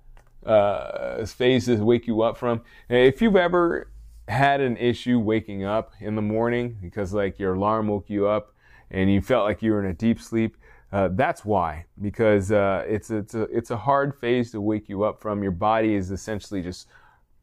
uh, 0.46 1.26
phase 1.26 1.66
to 1.66 1.78
wake 1.78 2.08
you 2.08 2.22
up 2.22 2.38
from. 2.38 2.62
If 2.90 3.22
you've 3.22 3.36
ever 3.36 3.92
had 4.28 4.62
an 4.62 4.78
issue 4.78 5.20
waking 5.20 5.64
up 5.64 5.94
in 6.00 6.16
the 6.16 6.22
morning 6.22 6.78
because 6.82 7.14
like 7.14 7.38
your 7.38 7.54
alarm 7.54 7.88
woke 7.88 8.10
you 8.10 8.28
up 8.28 8.54
and 8.90 9.12
you 9.12 9.22
felt 9.22 9.46
like 9.46 9.62
you 9.62 9.72
were 9.72 9.84
in 9.84 9.90
a 9.90 9.94
deep 9.94 10.20
sleep, 10.20 10.58
uh, 10.92 11.10
that's 11.14 11.46
why, 11.46 11.86
because 12.02 12.52
uh, 12.52 12.84
it's 12.88 13.10
it's 13.10 13.34
a 13.34 13.44
it's 13.44 13.72
a 13.72 13.78
hard 13.78 14.14
phase 14.20 14.52
to 14.52 14.60
wake 14.60 14.90
you 14.90 15.04
up 15.04 15.22
from. 15.22 15.42
Your 15.42 15.54
body 15.54 15.94
is 15.94 16.12
essentially 16.12 16.62
just 16.62 16.88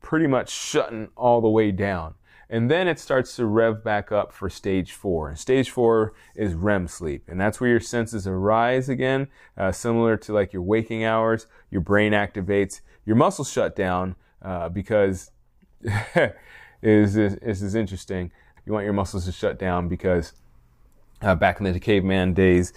pretty 0.02 0.26
much 0.26 0.50
shutting 0.50 1.08
all 1.16 1.40
the 1.40 1.48
way 1.48 1.70
down, 1.70 2.14
and 2.50 2.70
then 2.70 2.86
it 2.86 2.98
starts 2.98 3.36
to 3.36 3.46
rev 3.46 3.82
back 3.82 4.12
up 4.12 4.32
for 4.32 4.50
stage 4.50 4.92
four. 4.92 5.30
And 5.30 5.38
stage 5.38 5.70
four 5.70 6.12
is 6.34 6.52
REM 6.52 6.88
sleep, 6.88 7.24
and 7.26 7.40
that's 7.40 7.58
where 7.58 7.70
your 7.70 7.80
senses 7.80 8.26
arise 8.26 8.90
again, 8.90 9.28
uh, 9.56 9.72
similar 9.72 10.18
to 10.18 10.34
like 10.34 10.52
your 10.52 10.62
waking 10.62 11.04
hours. 11.04 11.46
Your 11.70 11.80
brain 11.80 12.12
activates, 12.12 12.82
your 13.06 13.16
muscles 13.16 13.50
shut 13.50 13.74
down 13.74 14.16
uh, 14.42 14.68
because 14.68 15.30
is 16.82 17.16
is 17.16 17.62
is 17.62 17.74
interesting. 17.74 18.30
You 18.66 18.74
want 18.74 18.84
your 18.84 18.92
muscles 18.92 19.24
to 19.24 19.32
shut 19.32 19.58
down 19.58 19.88
because 19.88 20.34
uh, 21.22 21.34
back 21.34 21.60
in 21.60 21.64
the 21.64 21.80
caveman 21.80 22.34
days, 22.34 22.72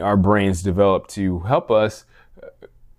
our 0.00 0.16
brains 0.16 0.62
developed 0.62 1.10
to 1.10 1.40
help 1.40 1.70
us 1.70 2.04
uh, 2.42 2.46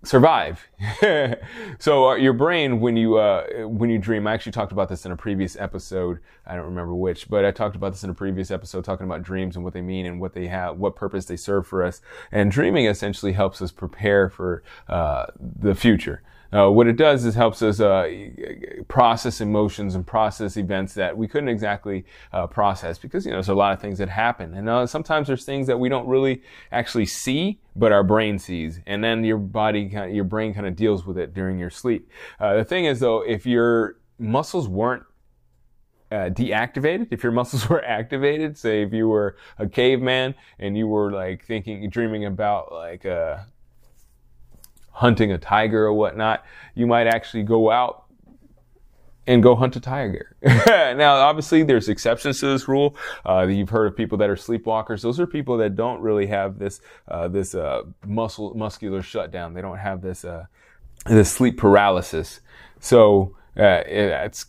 survive. 0.04 0.68
so 1.78 2.10
uh, 2.10 2.14
your 2.16 2.32
brain, 2.32 2.80
when 2.80 2.96
you 2.96 3.16
uh, 3.16 3.66
when 3.66 3.88
you 3.88 3.98
dream, 3.98 4.26
I 4.26 4.34
actually 4.34 4.52
talked 4.52 4.72
about 4.72 4.88
this 4.88 5.06
in 5.06 5.12
a 5.12 5.16
previous 5.16 5.56
episode. 5.56 6.18
I 6.46 6.54
don't 6.54 6.66
remember 6.66 6.94
which, 6.94 7.30
but 7.30 7.44
I 7.44 7.50
talked 7.50 7.76
about 7.76 7.92
this 7.92 8.04
in 8.04 8.10
a 8.10 8.14
previous 8.14 8.50
episode, 8.50 8.84
talking 8.84 9.06
about 9.06 9.22
dreams 9.22 9.56
and 9.56 9.64
what 9.64 9.72
they 9.72 9.82
mean 9.82 10.06
and 10.06 10.20
what 10.20 10.34
they 10.34 10.48
have, 10.48 10.78
what 10.78 10.96
purpose 10.96 11.26
they 11.26 11.36
serve 11.36 11.66
for 11.66 11.82
us. 11.82 12.02
And 12.30 12.50
dreaming 12.50 12.86
essentially 12.86 13.32
helps 13.32 13.62
us 13.62 13.72
prepare 13.72 14.28
for 14.28 14.62
uh, 14.88 15.26
the 15.38 15.74
future. 15.74 16.22
Uh, 16.52 16.70
what 16.70 16.86
it 16.86 16.96
does 16.96 17.24
is 17.24 17.34
helps 17.34 17.62
us 17.62 17.80
uh, 17.80 18.08
process 18.88 19.40
emotions 19.40 19.94
and 19.94 20.06
process 20.06 20.56
events 20.56 20.94
that 20.94 21.16
we 21.16 21.26
couldn't 21.26 21.48
exactly 21.48 22.04
uh, 22.32 22.46
process 22.46 22.98
because 22.98 23.24
you 23.24 23.30
know 23.30 23.36
there's 23.36 23.48
a 23.48 23.54
lot 23.54 23.72
of 23.72 23.80
things 23.80 23.98
that 23.98 24.08
happen, 24.08 24.54
and 24.54 24.68
uh, 24.68 24.86
sometimes 24.86 25.26
there's 25.26 25.44
things 25.44 25.66
that 25.66 25.78
we 25.78 25.88
don't 25.88 26.06
really 26.06 26.42
actually 26.70 27.06
see, 27.06 27.58
but 27.74 27.90
our 27.90 28.04
brain 28.04 28.38
sees, 28.38 28.80
and 28.86 29.02
then 29.02 29.24
your 29.24 29.38
body, 29.38 29.90
your 30.10 30.24
brain 30.24 30.52
kind 30.52 30.66
of 30.66 30.76
deals 30.76 31.06
with 31.06 31.16
it 31.16 31.32
during 31.32 31.58
your 31.58 31.70
sleep. 31.70 32.10
Uh, 32.38 32.56
the 32.56 32.64
thing 32.64 32.84
is 32.84 33.00
though, 33.00 33.22
if 33.22 33.46
your 33.46 33.96
muscles 34.18 34.68
weren't 34.68 35.04
uh, 36.12 36.28
deactivated, 36.28 37.08
if 37.10 37.22
your 37.22 37.32
muscles 37.40 37.68
were 37.68 37.84
activated, 37.84 38.58
say 38.58 38.82
if 38.82 38.92
you 38.92 39.08
were 39.08 39.36
a 39.58 39.66
caveman 39.66 40.34
and 40.58 40.76
you 40.76 40.86
were 40.86 41.10
like 41.10 41.44
thinking, 41.44 41.88
dreaming 41.88 42.26
about 42.26 42.70
like 42.70 43.06
uh, 43.06 43.38
hunting 45.02 45.32
a 45.32 45.38
tiger 45.38 45.84
or 45.84 45.92
whatnot, 45.92 46.44
you 46.76 46.86
might 46.86 47.08
actually 47.08 47.42
go 47.42 47.70
out 47.70 48.04
and 49.26 49.42
go 49.42 49.56
hunt 49.56 49.74
a 49.74 49.80
tiger. 49.80 50.36
now, 50.42 51.16
obviously, 51.16 51.64
there's 51.64 51.88
exceptions 51.88 52.38
to 52.40 52.46
this 52.46 52.68
rule. 52.68 52.96
Uh, 53.26 53.46
you've 53.48 53.68
heard 53.68 53.86
of 53.86 53.96
people 53.96 54.16
that 54.18 54.30
are 54.30 54.36
sleepwalkers. 54.36 55.02
Those 55.02 55.18
are 55.18 55.26
people 55.26 55.56
that 55.58 55.74
don't 55.74 56.00
really 56.00 56.26
have 56.26 56.58
this 56.58 56.80
uh, 57.08 57.26
this 57.28 57.54
uh, 57.54 57.82
muscle 58.06 58.54
muscular 58.54 59.02
shutdown. 59.02 59.54
They 59.54 59.60
don't 59.60 59.78
have 59.78 60.02
this 60.02 60.24
uh, 60.24 60.46
this 61.06 61.30
sleep 61.30 61.58
paralysis. 61.58 62.40
So 62.78 63.36
uh, 63.56 63.82
it's 63.86 64.46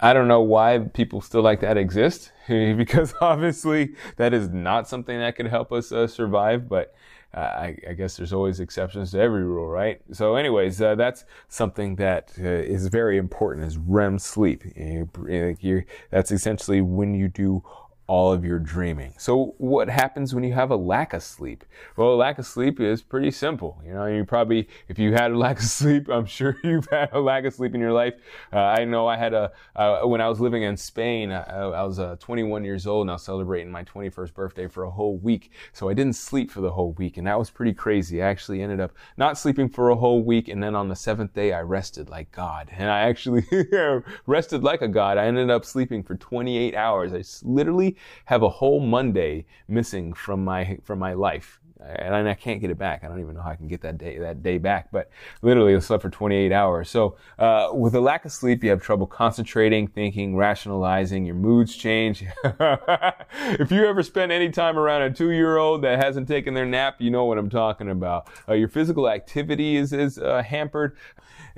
I 0.00 0.12
don't 0.12 0.28
know 0.28 0.42
why 0.42 0.78
people 0.78 1.20
still 1.20 1.42
like 1.42 1.60
that 1.60 1.76
exist 1.76 2.30
because 2.48 3.14
obviously 3.20 3.94
that 4.16 4.32
is 4.32 4.48
not 4.48 4.88
something 4.88 5.18
that 5.18 5.34
could 5.34 5.48
help 5.48 5.72
us 5.72 5.90
uh, 5.90 6.06
survive. 6.06 6.68
But 6.68 6.94
uh, 7.34 7.40
I, 7.40 7.76
I, 7.90 7.92
guess 7.92 8.16
there's 8.16 8.32
always 8.32 8.58
exceptions 8.58 9.10
to 9.10 9.20
every 9.20 9.44
rule, 9.44 9.66
right? 9.66 10.00
So, 10.12 10.36
anyways, 10.36 10.80
uh, 10.80 10.94
that's 10.94 11.26
something 11.48 11.96
that 11.96 12.32
uh, 12.38 12.48
is 12.48 12.86
very 12.88 13.18
important: 13.18 13.66
is 13.66 13.76
REM 13.76 14.18
sleep. 14.18 14.62
You, 14.74 15.84
that's 16.10 16.30
essentially 16.30 16.80
when 16.80 17.12
you 17.12 17.28
do 17.28 17.62
all 18.08 18.32
of 18.32 18.42
your 18.42 18.58
dreaming. 18.58 19.12
So 19.18 19.54
what 19.58 19.90
happens 19.90 20.34
when 20.34 20.42
you 20.42 20.54
have 20.54 20.70
a 20.70 20.76
lack 20.76 21.12
of 21.12 21.22
sleep? 21.22 21.62
Well, 21.94 22.08
a 22.08 22.16
lack 22.16 22.38
of 22.38 22.46
sleep 22.46 22.80
is 22.80 23.02
pretty 23.02 23.30
simple. 23.30 23.82
You 23.84 23.92
know, 23.92 24.06
you 24.06 24.24
probably, 24.24 24.66
if 24.88 24.98
you 24.98 25.12
had 25.12 25.30
a 25.30 25.36
lack 25.38 25.58
of 25.58 25.64
sleep, 25.64 26.08
I'm 26.08 26.24
sure 26.24 26.56
you've 26.64 26.88
had 26.90 27.10
a 27.12 27.20
lack 27.20 27.44
of 27.44 27.52
sleep 27.52 27.74
in 27.74 27.82
your 27.82 27.92
life. 27.92 28.14
Uh, 28.50 28.60
I 28.60 28.86
know 28.86 29.06
I 29.06 29.18
had 29.18 29.34
a, 29.34 29.52
uh, 29.76 30.00
when 30.04 30.22
I 30.22 30.28
was 30.28 30.40
living 30.40 30.62
in 30.62 30.74
Spain, 30.78 31.30
I, 31.30 31.42
I 31.42 31.82
was 31.82 31.98
uh, 31.98 32.16
21 32.18 32.64
years 32.64 32.86
old 32.86 33.02
and 33.02 33.10
I 33.10 33.14
was 33.14 33.22
celebrating 33.22 33.70
my 33.70 33.84
21st 33.84 34.32
birthday 34.32 34.68
for 34.68 34.84
a 34.84 34.90
whole 34.90 35.18
week. 35.18 35.52
So 35.74 35.90
I 35.90 35.94
didn't 35.94 36.16
sleep 36.16 36.50
for 36.50 36.62
the 36.62 36.70
whole 36.70 36.92
week 36.92 37.18
and 37.18 37.26
that 37.26 37.38
was 37.38 37.50
pretty 37.50 37.74
crazy. 37.74 38.22
I 38.22 38.28
actually 38.28 38.62
ended 38.62 38.80
up 38.80 38.92
not 39.18 39.36
sleeping 39.36 39.68
for 39.68 39.90
a 39.90 39.96
whole 39.96 40.22
week 40.22 40.48
and 40.48 40.62
then 40.62 40.74
on 40.74 40.88
the 40.88 40.96
seventh 40.96 41.34
day 41.34 41.52
I 41.52 41.60
rested 41.60 42.08
like 42.08 42.32
God. 42.32 42.70
And 42.72 42.90
I 42.90 43.00
actually 43.00 43.46
rested 44.26 44.64
like 44.64 44.80
a 44.80 44.88
God. 44.88 45.18
I 45.18 45.26
ended 45.26 45.50
up 45.50 45.66
sleeping 45.66 46.02
for 46.02 46.16
28 46.16 46.74
hours. 46.74 47.12
I 47.12 47.22
literally 47.46 47.97
have 48.26 48.42
a 48.42 48.48
whole 48.48 48.80
Monday 48.80 49.46
missing 49.66 50.12
from 50.12 50.44
my 50.44 50.78
from 50.84 50.98
my 50.98 51.12
life 51.12 51.60
and 51.80 52.28
I 52.28 52.34
can't 52.34 52.60
get 52.60 52.70
it 52.70 52.78
back. 52.78 53.04
I 53.04 53.08
don't 53.08 53.20
even 53.20 53.34
know 53.34 53.42
how 53.42 53.50
I 53.50 53.56
can 53.56 53.68
get 53.68 53.80
that 53.82 53.98
day 53.98 54.18
that 54.18 54.42
day 54.42 54.58
back. 54.58 54.90
But 54.90 55.10
literally, 55.42 55.74
I 55.74 55.78
slept 55.78 56.02
for 56.02 56.10
28 56.10 56.52
hours. 56.52 56.90
So 56.90 57.16
uh, 57.38 57.70
with 57.72 57.94
a 57.94 58.00
lack 58.00 58.24
of 58.24 58.32
sleep, 58.32 58.64
you 58.64 58.70
have 58.70 58.82
trouble 58.82 59.06
concentrating, 59.06 59.86
thinking, 59.86 60.36
rationalizing. 60.36 61.24
Your 61.24 61.36
moods 61.36 61.76
change. 61.76 62.24
if 62.44 63.70
you 63.70 63.86
ever 63.86 64.02
spend 64.02 64.32
any 64.32 64.50
time 64.50 64.78
around 64.78 65.02
a 65.02 65.10
two-year-old 65.12 65.82
that 65.82 66.02
hasn't 66.02 66.26
taken 66.26 66.54
their 66.54 66.66
nap, 66.66 66.96
you 66.98 67.10
know 67.10 67.24
what 67.24 67.38
I'm 67.38 67.50
talking 67.50 67.90
about. 67.90 68.28
Uh, 68.48 68.54
your 68.54 68.68
physical 68.68 69.08
activity 69.08 69.76
is 69.76 69.92
is 69.92 70.18
uh, 70.18 70.42
hampered 70.42 70.96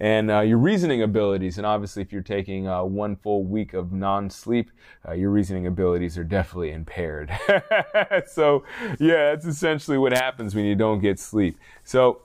and 0.00 0.30
uh, 0.30 0.40
your 0.40 0.56
reasoning 0.56 1.02
abilities. 1.02 1.58
And 1.58 1.66
obviously, 1.66 2.02
if 2.02 2.10
you're 2.12 2.22
taking 2.22 2.66
uh, 2.66 2.82
one 2.82 3.14
full 3.16 3.44
week 3.44 3.74
of 3.74 3.92
non-sleep, 3.92 4.70
uh, 5.06 5.12
your 5.12 5.30
reasoning 5.30 5.66
abilities 5.66 6.16
are 6.16 6.24
definitely 6.24 6.72
impaired. 6.72 7.30
so, 8.26 8.64
yeah, 8.98 9.30
that's 9.30 9.44
essentially 9.44 9.98
what 9.98 10.12
happens 10.12 10.54
when 10.54 10.64
you 10.64 10.74
don't 10.74 11.00
get 11.00 11.20
sleep. 11.20 11.58
So, 11.84 12.22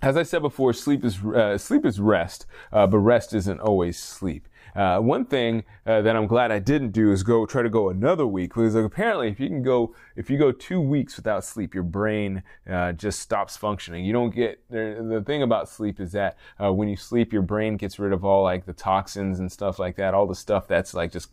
as 0.00 0.16
I 0.16 0.22
said 0.22 0.42
before, 0.42 0.72
sleep 0.72 1.04
is 1.04 1.22
uh, 1.22 1.58
sleep 1.58 1.84
is 1.84 2.00
rest, 2.00 2.46
uh, 2.72 2.86
but 2.86 2.98
rest 2.98 3.34
isn't 3.34 3.60
always 3.60 3.98
sleep. 3.98 4.48
Uh, 4.78 5.00
one 5.00 5.24
thing 5.24 5.64
uh, 5.86 6.00
that 6.02 6.14
I'm 6.14 6.28
glad 6.28 6.52
I 6.52 6.60
didn't 6.60 6.92
do 6.92 7.10
is 7.10 7.24
go 7.24 7.46
try 7.46 7.62
to 7.62 7.68
go 7.68 7.90
another 7.90 8.24
week 8.24 8.50
because 8.54 8.76
apparently 8.76 9.26
if 9.26 9.40
you 9.40 9.48
can 9.48 9.60
go 9.60 9.92
if 10.14 10.30
you 10.30 10.38
go 10.38 10.52
two 10.52 10.80
weeks 10.80 11.16
without 11.16 11.42
sleep, 11.42 11.74
your 11.74 11.82
brain 11.82 12.44
uh, 12.70 12.92
just 12.92 13.18
stops 13.18 13.56
functioning. 13.56 14.04
You 14.04 14.12
don't 14.12 14.32
get 14.32 14.62
the 14.70 15.20
thing 15.26 15.42
about 15.42 15.68
sleep 15.68 15.98
is 15.98 16.12
that 16.12 16.36
uh, 16.62 16.72
when 16.72 16.88
you 16.88 16.94
sleep, 16.94 17.32
your 17.32 17.42
brain 17.42 17.76
gets 17.76 17.98
rid 17.98 18.12
of 18.12 18.24
all 18.24 18.44
like 18.44 18.66
the 18.66 18.72
toxins 18.72 19.40
and 19.40 19.50
stuff 19.50 19.80
like 19.80 19.96
that, 19.96 20.14
all 20.14 20.28
the 20.28 20.36
stuff 20.36 20.68
that's 20.68 20.94
like 20.94 21.10
just 21.10 21.32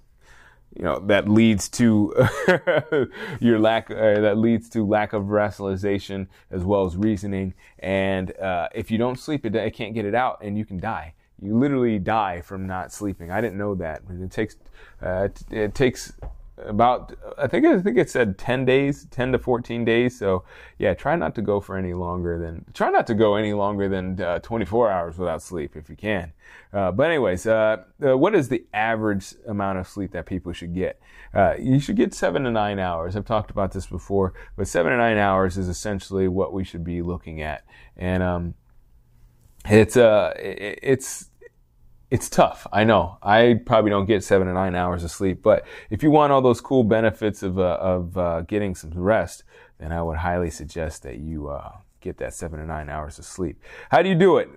you 0.75 0.81
know 0.81 0.97
that 1.01 1.29
leads 1.29 1.69
to 1.69 2.15
your 3.39 3.59
lack 3.59 3.91
uh, 3.91 4.21
that 4.21 4.39
leads 4.39 4.69
to 4.69 4.83
lack 4.83 5.13
of 5.13 5.29
rationalization 5.29 6.27
as 6.49 6.63
well 6.63 6.83
as 6.87 6.97
reasoning 6.97 7.53
and 7.77 8.35
uh, 8.39 8.69
if 8.73 8.89
you 8.89 8.97
don't 8.97 9.19
sleep 9.19 9.45
it, 9.45 9.55
it 9.55 9.75
can't 9.75 9.93
get 9.93 10.03
it 10.03 10.15
out 10.15 10.39
and 10.41 10.57
you 10.57 10.65
can 10.65 10.79
die 10.79 11.13
you 11.41 11.57
literally 11.57 11.99
die 11.99 12.41
from 12.41 12.67
not 12.67 12.91
sleeping. 12.91 13.31
I 13.31 13.41
didn't 13.41 13.57
know 13.57 13.75
that. 13.75 14.01
It 14.09 14.31
takes 14.31 14.55
uh, 15.01 15.27
it 15.51 15.75
takes 15.75 16.13
about 16.57 17.13
I 17.37 17.47
think 17.47 17.65
I 17.65 17.81
think 17.81 17.97
it 17.97 18.09
said 18.09 18.37
10 18.37 18.65
days, 18.65 19.05
10 19.11 19.33
to 19.33 19.39
14 19.39 19.83
days. 19.83 20.17
So 20.17 20.43
yeah, 20.77 20.93
try 20.93 21.15
not 21.15 21.35
to 21.35 21.41
go 21.41 21.59
for 21.59 21.77
any 21.77 21.93
longer 21.93 22.39
than 22.39 22.65
try 22.73 22.89
not 22.89 23.05
to 23.07 23.13
go 23.13 23.35
any 23.35 23.53
longer 23.53 23.89
than 23.89 24.19
uh, 24.21 24.39
24 24.39 24.89
hours 24.89 25.17
without 25.17 25.41
sleep 25.41 25.75
if 25.75 25.89
you 25.89 25.95
can. 25.95 26.31
Uh, 26.71 26.91
but 26.91 27.09
anyways, 27.09 27.45
uh, 27.45 27.83
uh 28.05 28.17
what 28.17 28.35
is 28.35 28.47
the 28.49 28.65
average 28.73 29.35
amount 29.47 29.79
of 29.79 29.87
sleep 29.87 30.11
that 30.11 30.25
people 30.25 30.53
should 30.53 30.73
get? 30.73 30.99
Uh, 31.33 31.55
you 31.59 31.79
should 31.79 31.97
get 31.97 32.13
seven 32.13 32.43
to 32.43 32.51
nine 32.51 32.79
hours. 32.79 33.15
I've 33.15 33.25
talked 33.25 33.51
about 33.51 33.73
this 33.73 33.87
before, 33.87 34.33
but 34.55 34.67
seven 34.67 34.91
to 34.91 34.97
nine 34.97 35.17
hours 35.17 35.57
is 35.57 35.67
essentially 35.67 36.27
what 36.29 36.53
we 36.53 36.63
should 36.63 36.83
be 36.83 37.01
looking 37.01 37.41
at. 37.41 37.65
And 37.97 38.23
um, 38.23 38.53
it's 39.69 39.97
uh 39.97 40.33
it's 40.37 41.29
it's 42.11 42.29
tough. 42.29 42.67
I 42.71 42.83
know. 42.83 43.17
I 43.21 43.59
probably 43.65 43.89
don't 43.89 44.05
get 44.05 44.23
seven 44.23 44.47
to 44.47 44.53
nine 44.53 44.75
hours 44.75 45.03
of 45.03 45.11
sleep, 45.11 45.41
but 45.41 45.65
if 45.89 46.03
you 46.03 46.11
want 46.11 46.31
all 46.31 46.41
those 46.41 46.61
cool 46.61 46.83
benefits 46.83 47.43
of 47.43 47.59
uh, 47.59 47.77
of 47.81 48.17
uh, 48.17 48.41
getting 48.41 48.75
some 48.75 48.91
rest, 48.91 49.43
then 49.79 49.91
I 49.91 50.01
would 50.01 50.17
highly 50.17 50.49
suggest 50.49 51.03
that 51.03 51.17
you 51.17 51.49
uh, 51.49 51.71
get 52.01 52.17
that 52.17 52.33
seven 52.33 52.59
to 52.59 52.65
nine 52.65 52.89
hours 52.89 53.19
of 53.19 53.25
sleep. 53.25 53.59
How 53.89 54.01
do 54.01 54.09
you 54.09 54.15
do 54.15 54.37
it? 54.37 54.49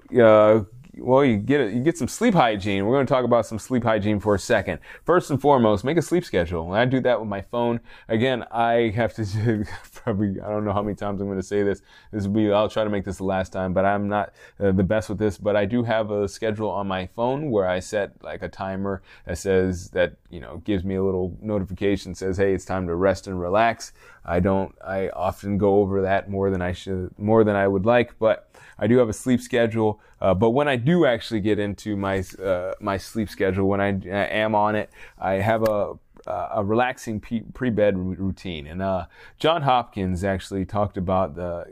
Well, 1.01 1.25
you 1.25 1.37
get 1.37 1.61
it, 1.61 1.75
you 1.75 1.83
get 1.83 1.97
some 1.97 2.09
sleep 2.09 2.35
hygiene. 2.35 2.85
We're 2.85 2.95
going 2.95 3.07
to 3.07 3.13
talk 3.13 3.25
about 3.25 3.47
some 3.47 3.59
sleep 3.59 3.85
hygiene 3.85 4.21
for 4.21 4.35
a 4.35 4.39
second. 4.39 4.81
First 5.05 5.31
and 5.31 5.41
foremost, 5.41 5.85
make 5.85 5.97
a 5.97 6.03
sleep 6.03 6.25
schedule. 6.25 6.67
And 6.73 6.81
I 6.81 6.85
do 6.85 7.01
that 7.01 7.21
with 7.21 7.29
my 7.29 7.43
phone. 7.43 7.81
Again, 8.09 8.45
I 8.51 8.93
have 8.95 9.15
to 9.15 9.65
probably 9.93 10.41
I 10.41 10.49
don't 10.49 10.65
know 10.65 10.73
how 10.73 10.83
many 10.83 10.95
times 10.95 11.21
I'm 11.21 11.27
going 11.27 11.39
to 11.39 11.47
say 11.47 11.63
this. 11.63 11.83
This 12.13 12.25
will 12.25 12.33
be 12.33 12.53
I'll 12.53 12.69
try 12.69 12.85
to 12.85 12.91
make 12.91 13.05
this 13.05 13.19
the 13.19 13.25
last 13.25 13.53
time, 13.53 13.73
but 13.73 13.85
I'm 13.85 14.09
not 14.09 14.33
uh, 14.61 14.73
the 14.73 14.83
best 14.83 15.09
with 15.09 15.19
this. 15.19 15.39
But 15.39 15.57
I 15.57 15.65
do 15.65 15.83
have 15.85 16.11
a 16.11 16.29
schedule 16.29 16.71
on 16.71 16.89
my 16.89 17.07
phone 17.07 17.51
where 17.51 17.69
I 17.69 17.81
set 17.81 18.13
like 18.23 18.43
a 18.43 18.49
timer 18.49 19.03
that 19.27 19.39
says 19.39 19.91
that 19.91 20.15
you 20.31 20.41
know 20.41 20.59
gives 20.59 20.85
me 20.85 20.97
a 20.97 21.03
little 21.03 21.37
notification 21.41 22.15
says 22.15 22.37
hey 22.37 22.53
it's 22.55 22.65
time 22.65 22.87
to 22.87 22.95
rest 22.95 23.27
and 23.27 23.41
relax. 23.41 23.93
I 24.25 24.41
don't 24.41 24.75
I 24.85 25.09
often 25.11 25.59
go 25.59 25.77
over 25.81 26.03
that 26.03 26.29
more 26.29 26.51
than 26.51 26.61
I 26.61 26.73
should 26.73 27.19
more 27.19 27.45
than 27.45 27.57
I 27.57 27.69
would 27.69 27.87
like, 27.87 28.19
but 28.19 28.51
I 28.79 28.87
do 28.87 28.99
have 28.99 29.09
a 29.09 29.13
sleep 29.13 29.41
schedule, 29.41 30.01
uh, 30.21 30.35
but 30.35 30.51
when 30.51 30.69
I 30.69 30.77
actually 31.07 31.41
get 31.41 31.59
into 31.59 31.97
my 31.97 32.25
uh, 32.43 32.73
my 32.81 32.97
sleep 32.97 33.29
schedule, 33.29 33.69
when 33.69 33.81
I, 33.81 33.89
I, 33.89 34.27
am 34.39 34.55
on 34.55 34.75
it, 34.75 34.91
I 35.19 35.35
have 35.35 35.63
a 35.69 35.95
a 36.27 36.63
relaxing 36.63 37.21
pre 37.21 37.71
bed 37.71 37.97
routine. 37.97 38.67
And 38.67 38.83
uh, 38.83 39.07
John 39.39 39.63
Hopkins 39.63 40.25
actually 40.25 40.65
talked 40.65 40.97
about 40.97 41.35
the 41.35 41.67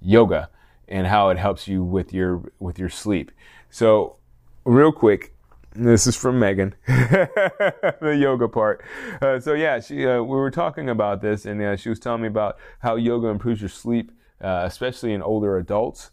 yoga 0.00 0.50
and 0.88 1.06
how 1.06 1.28
it 1.28 1.38
helps 1.38 1.68
you 1.68 1.84
with 1.84 2.12
your 2.12 2.42
with 2.58 2.78
your 2.78 2.88
sleep. 2.88 3.30
So, 3.70 4.16
real 4.64 4.90
quick, 4.90 5.34
this 5.74 6.06
is 6.06 6.16
from 6.16 6.38
Megan, 6.38 6.74
the 6.86 8.16
yoga 8.20 8.48
part. 8.48 8.84
Uh, 9.22 9.38
so 9.38 9.54
yeah, 9.54 9.78
she 9.80 10.06
uh, 10.06 10.20
we 10.22 10.36
were 10.36 10.50
talking 10.50 10.88
about 10.88 11.22
this, 11.22 11.46
and 11.46 11.62
uh, 11.62 11.76
she 11.76 11.88
was 11.88 12.00
telling 12.00 12.22
me 12.22 12.28
about 12.28 12.58
how 12.80 12.96
yoga 12.96 13.28
improves 13.28 13.60
your 13.60 13.68
sleep, 13.68 14.10
uh, 14.40 14.62
especially 14.64 15.12
in 15.12 15.22
older 15.22 15.56
adults. 15.56 16.10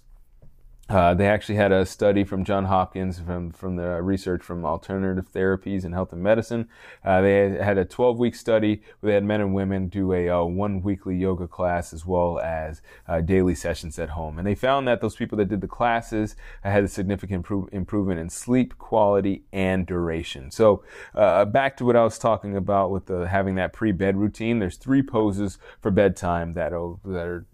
Uh, 0.90 1.14
they 1.14 1.28
actually 1.28 1.56
had 1.56 1.72
a 1.72 1.86
study 1.86 2.24
from 2.24 2.46
John 2.46 2.66
Hopkins 2.66 3.20
from, 3.20 3.52
from 3.52 3.76
the 3.76 4.02
research 4.02 4.42
from 4.42 4.66
alternative 4.66 5.30
therapies 5.32 5.84
and 5.84 5.94
health 5.94 6.14
and 6.14 6.24
medicine. 6.24 6.70
Uh, 7.04 7.22
they 7.22 7.58
had 7.58 7.78
a 7.78 7.84
12 7.84 8.18
week 8.18 8.36
study 8.36 8.82
where 9.00 9.12
they 9.12 9.14
had 9.16 9.26
men 9.26 9.42
and 9.42 9.54
women 9.54 9.90
do 9.90 10.14
a 10.14 10.30
uh, 10.30 10.44
one 10.44 10.82
weekly 10.82 11.18
yoga 11.18 11.48
class 11.48 11.92
as 11.92 12.06
well 12.06 12.40
as 12.40 12.82
uh, 13.08 13.20
daily 13.20 13.54
sessions 13.54 14.00
at 14.00 14.10
home. 14.10 14.38
And 14.38 14.48
they 14.48 14.56
found 14.56 14.88
that 14.88 15.02
those 15.02 15.16
people 15.16 15.38
that 15.40 15.50
did 15.50 15.60
the 15.60 15.68
classes 15.68 16.38
had 16.64 16.86
a 16.86 16.88
significant 16.88 17.38
improve, 17.38 17.68
improvement 17.74 18.20
in 18.20 18.30
sleep 18.30 18.78
quality 18.78 19.44
and 19.52 19.86
duration. 19.86 20.52
So 20.52 20.84
uh, 21.14 21.44
back 21.46 21.76
to 21.78 21.86
what 21.86 21.98
I 21.98 22.04
was 22.04 22.18
talking 22.18 22.56
about 22.56 22.92
with 22.92 23.08
the, 23.08 23.28
having 23.28 23.56
that 23.56 23.74
pre 23.74 23.92
bed 23.92 24.16
routine. 24.16 24.60
There's 24.60 24.78
three 24.78 25.02
poses 25.02 25.58
for 25.82 25.92
bedtime 25.92 26.54
that 26.54 26.70
that 26.70 27.28
are 27.28 27.46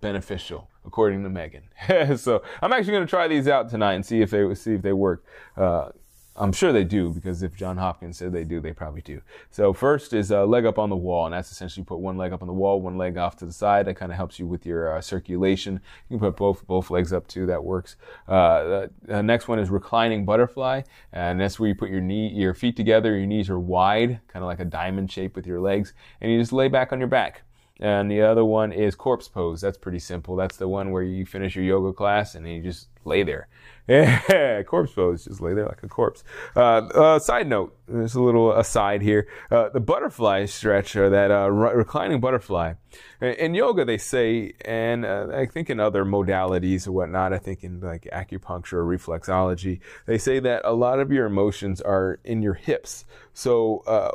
beneficial 0.00 0.68
according 0.86 1.22
to 1.22 1.30
Megan. 1.30 1.64
so 2.16 2.42
I'm 2.62 2.72
actually 2.72 2.92
going 2.92 3.06
to 3.06 3.10
try 3.10 3.28
these 3.28 3.48
out 3.48 3.68
tonight 3.68 3.94
and 3.94 4.04
see 4.04 4.22
if 4.22 4.30
they 4.30 4.54
see 4.54 4.74
if 4.74 4.82
they 4.82 4.92
work. 4.92 5.24
Uh, 5.56 5.90
I'm 6.36 6.52
sure 6.52 6.72
they 6.72 6.84
do 6.84 7.10
because 7.10 7.42
if 7.42 7.54
John 7.54 7.76
Hopkins 7.76 8.16
said 8.16 8.32
they 8.32 8.44
do, 8.44 8.60
they 8.60 8.72
probably 8.72 9.02
do. 9.02 9.20
So 9.50 9.74
first 9.74 10.14
is 10.14 10.30
a 10.30 10.44
leg 10.44 10.64
up 10.64 10.78
on 10.78 10.88
the 10.88 10.96
wall, 10.96 11.26
and 11.26 11.34
that's 11.34 11.50
essentially 11.52 11.84
put 11.84 11.98
one 11.98 12.16
leg 12.16 12.32
up 12.32 12.40
on 12.40 12.46
the 12.46 12.54
wall, 12.54 12.80
one 12.80 12.96
leg 12.96 13.18
off 13.18 13.36
to 13.36 13.46
the 13.46 13.52
side. 13.52 13.86
That 13.86 13.96
kind 13.96 14.10
of 14.10 14.16
helps 14.16 14.38
you 14.38 14.46
with 14.46 14.64
your 14.64 14.96
uh, 14.96 15.00
circulation. 15.02 15.80
You 16.08 16.18
can 16.18 16.28
put 16.28 16.36
both 16.36 16.66
both 16.66 16.90
legs 16.90 17.12
up 17.12 17.26
too. 17.26 17.44
That 17.46 17.62
works. 17.62 17.96
Uh, 18.26 18.86
the 19.02 19.22
next 19.22 19.48
one 19.48 19.58
is 19.58 19.68
reclining 19.68 20.24
butterfly, 20.24 20.82
and 21.12 21.38
that's 21.38 21.60
where 21.60 21.68
you 21.68 21.74
put 21.74 21.90
your 21.90 22.00
knee, 22.00 22.28
your 22.28 22.54
feet 22.54 22.76
together. 22.76 23.18
Your 23.18 23.26
knees 23.26 23.50
are 23.50 23.60
wide, 23.60 24.20
kind 24.28 24.42
of 24.42 24.46
like 24.46 24.60
a 24.60 24.64
diamond 24.64 25.12
shape 25.12 25.36
with 25.36 25.46
your 25.46 25.60
legs, 25.60 25.92
and 26.22 26.32
you 26.32 26.38
just 26.38 26.52
lay 26.52 26.68
back 26.68 26.92
on 26.92 27.00
your 27.00 27.08
back. 27.08 27.42
And 27.80 28.10
the 28.10 28.20
other 28.20 28.44
one 28.44 28.72
is 28.72 28.94
corpse 28.94 29.26
pose. 29.26 29.62
That's 29.62 29.78
pretty 29.78 30.00
simple. 30.00 30.36
That's 30.36 30.58
the 30.58 30.68
one 30.68 30.90
where 30.90 31.02
you 31.02 31.24
finish 31.24 31.56
your 31.56 31.64
yoga 31.64 31.94
class 31.94 32.34
and 32.34 32.44
then 32.44 32.52
you 32.52 32.62
just 32.62 32.88
lay 33.04 33.22
there. 33.22 33.48
Yeah, 33.88 34.62
corpse 34.62 34.92
pose. 34.92 35.24
Just 35.24 35.40
lay 35.40 35.54
there 35.54 35.66
like 35.66 35.82
a 35.82 35.88
corpse. 35.88 36.22
Uh, 36.54 36.60
uh, 36.60 37.18
side 37.18 37.48
note, 37.48 37.76
there's 37.88 38.14
a 38.14 38.22
little 38.22 38.52
aside 38.52 39.02
here. 39.02 39.26
Uh, 39.50 39.68
the 39.70 39.80
butterfly 39.80 40.44
stretch, 40.46 40.94
or 40.94 41.10
that 41.10 41.30
uh, 41.30 41.50
reclining 41.50 42.20
butterfly. 42.20 42.74
In 43.20 43.54
yoga, 43.54 43.84
they 43.84 43.98
say, 43.98 44.54
and 44.64 45.04
uh, 45.04 45.28
I 45.34 45.46
think 45.46 45.70
in 45.70 45.80
other 45.80 46.04
modalities 46.04 46.86
or 46.86 46.92
whatnot, 46.92 47.32
I 47.32 47.38
think 47.38 47.62
in 47.64 47.80
like 47.80 48.08
acupuncture 48.12 48.74
or 48.74 48.84
reflexology, 48.84 49.80
they 50.06 50.18
say 50.18 50.40
that 50.40 50.62
a 50.64 50.72
lot 50.72 51.00
of 51.00 51.12
your 51.12 51.26
emotions 51.26 51.80
are 51.80 52.20
in 52.24 52.42
your 52.42 52.54
hips. 52.54 53.04
So, 53.32 53.78
uh, 53.86 54.10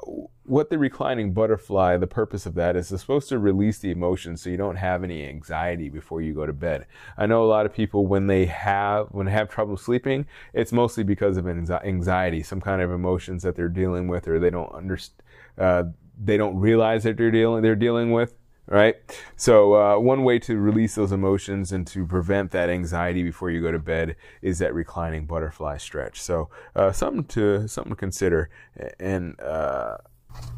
what 0.45 0.69
the 0.69 0.77
reclining 0.77 1.34
butterfly, 1.34 1.98
the 1.98 2.07
purpose 2.07 2.45
of 2.45 2.53
that 2.55 2.75
is 2.75 2.91
it's 2.91 3.01
supposed 3.01 3.29
to 3.29 3.39
release 3.39 3.79
the 3.79 3.91
emotions 3.91 4.41
so 4.41 4.50
you 4.50 4.57
don't 4.57 4.75
have 4.75 5.03
any 5.03 5.27
anxiety 5.27 5.89
before 5.89 6.22
you 6.22 6.34
go 6.34 6.45
to 6.45 6.53
bed. 6.53 6.86
I 7.17 7.25
know 7.25 7.43
a 7.43 7.48
lot 7.48 7.65
of 7.65 7.74
people 7.74 8.05
when 8.05 8.27
they 8.27 8.45
have 8.45 9.07
when 9.07 9.25
they 9.25 9.31
have 9.31 9.50
trouble 9.55 9.77
sleeping, 9.77 10.25
it's 10.53 10.74
mostly 10.74 11.03
because 11.03 11.38
of 11.38 11.47
anxiety, 11.47 12.43
some 12.43 12.62
kind 12.62 12.81
of 12.81 12.91
emotions 12.91 13.41
that 13.43 13.55
they're 13.55 13.69
dealing 13.69 14.07
with 14.07 14.27
or 14.27 14.38
they 14.39 14.50
don't 14.50 14.74
understand 14.74 15.21
uh, 15.57 15.83
they 16.21 16.38
don't 16.38 16.57
realize 16.59 17.03
that 17.03 17.17
they're 17.17 17.31
dealing 17.31 17.62
they're 17.62 17.75
dealing 17.75 18.12
with 18.12 18.33
right? 18.67 18.95
So 19.35 19.75
uh, 19.75 20.00
one 20.00 20.24
way 20.24 20.39
to 20.39 20.57
release 20.57 20.95
those 20.95 21.12
emotions 21.12 21.71
and 21.71 21.85
to 21.85 22.03
prevent 22.03 22.50
that 22.50 22.67
anxiety 22.67 23.21
before 23.21 23.51
you 23.51 23.62
go 23.62 23.71
to 23.71 23.77
bed 23.77 24.15
is 24.41 24.57
that 24.57 24.74
reclining 24.74 25.27
butterfly 25.27 25.77
stretch. 25.77 26.19
So 26.19 26.50
uh, 26.75 26.91
something 26.91 27.25
to 27.25 27.67
something 27.67 27.91
to 27.91 27.95
consider 27.95 28.50
and. 29.00 29.35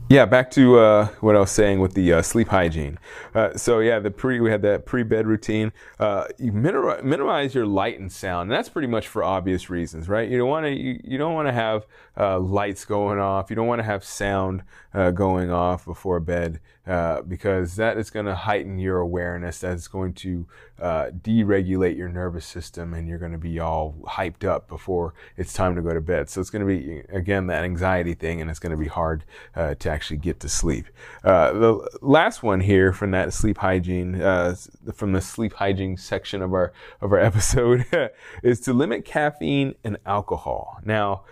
Yeah, 0.10 0.26
back 0.26 0.50
to 0.52 0.80
uh, 0.80 1.08
what 1.20 1.36
I 1.36 1.40
was 1.40 1.52
saying 1.52 1.82
with 1.82 1.94
the 1.94 2.14
uh, 2.14 2.22
sleep 2.22 2.48
hygiene. 2.48 2.98
Uh, 3.36 3.58
so 3.58 3.80
yeah, 3.80 4.00
the 4.00 4.10
pre 4.10 4.40
we 4.40 4.50
had 4.50 4.62
that 4.62 4.86
pre-bed 4.86 5.28
routine. 5.28 5.74
Uh, 6.00 6.28
you 6.38 6.54
minimize, 6.54 7.04
minimize 7.04 7.54
your 7.54 7.66
light 7.66 8.00
and 8.00 8.10
sound, 8.10 8.50
and 8.50 8.58
that's 8.58 8.70
pretty 8.70 8.88
much 8.88 9.10
for 9.10 9.22
obvious 9.22 9.70
reasons, 9.70 10.08
right? 10.08 10.30
You 10.30 10.38
don't 10.38 10.48
want 10.48 10.66
to 10.66 10.72
you, 10.72 11.02
you, 11.04 11.18
don't 11.18 11.34
want 11.34 11.50
to 11.50 11.52
have 11.52 11.86
uh, 12.16 12.40
lights 12.40 12.86
going 12.86 13.20
off. 13.20 13.50
You 13.50 13.58
don't 13.58 13.68
want 13.68 13.80
to 13.80 13.86
have 13.86 14.02
sound 14.02 14.64
uh, 14.94 15.12
going 15.12 15.52
off 15.52 15.84
before 15.84 16.22
bed 16.22 16.62
because 17.28 17.76
that 17.76 17.98
is 17.98 18.10
going 18.10 18.26
to 18.26 18.36
heighten 18.36 18.80
your 18.80 19.00
awareness. 19.00 19.60
That's 19.60 19.88
going 19.88 20.14
to 20.14 20.46
deregulate 20.80 21.98
your 21.98 22.10
nervous 22.10 22.46
system, 22.46 22.94
and 22.94 23.08
you're 23.08 23.18
going 23.18 23.32
to 23.32 23.38
be 23.38 23.60
all 23.60 23.96
hyped 24.06 24.44
up 24.44 24.68
before 24.68 25.14
it's 25.36 25.54
time 25.54 25.76
to 25.76 25.82
go 25.82 25.94
to 25.94 26.02
bed. 26.02 26.30
So 26.30 26.40
it's 26.40 26.50
going 26.50 26.66
to 26.66 26.68
be 26.68 27.00
again 27.16 27.48
that 27.48 27.64
anxiety 27.64 28.14
thing, 28.14 28.42
and 28.42 28.50
it's 28.50 28.60
going 28.60 28.72
to 28.72 28.78
be 28.78 28.88
hard 28.88 29.24
to 29.56 29.90
actually 29.90 30.18
get 30.18 30.40
to 30.42 30.50
sleep. 30.50 30.86
Uh, 31.24 31.54
the 31.54 31.98
last 32.02 32.44
one 32.44 32.62
here 32.62 32.94
from 32.94 33.12
that 33.12 33.34
sleep 33.34 33.58
hygiene, 33.58 34.22
uh, 34.22 34.56
from 34.94 35.14
the 35.14 35.22
sleep 35.22 35.54
hygiene 35.54 35.98
section 35.98 36.42
of 36.42 36.54
our 36.54 36.72
of 37.02 37.12
our 37.12 37.20
episode, 37.32 37.86
is 38.44 38.60
to 38.62 38.74
limit 38.74 39.06
caffeine 39.06 39.76
and 39.84 39.98
alcohol. 40.06 40.80
Now. 40.84 41.24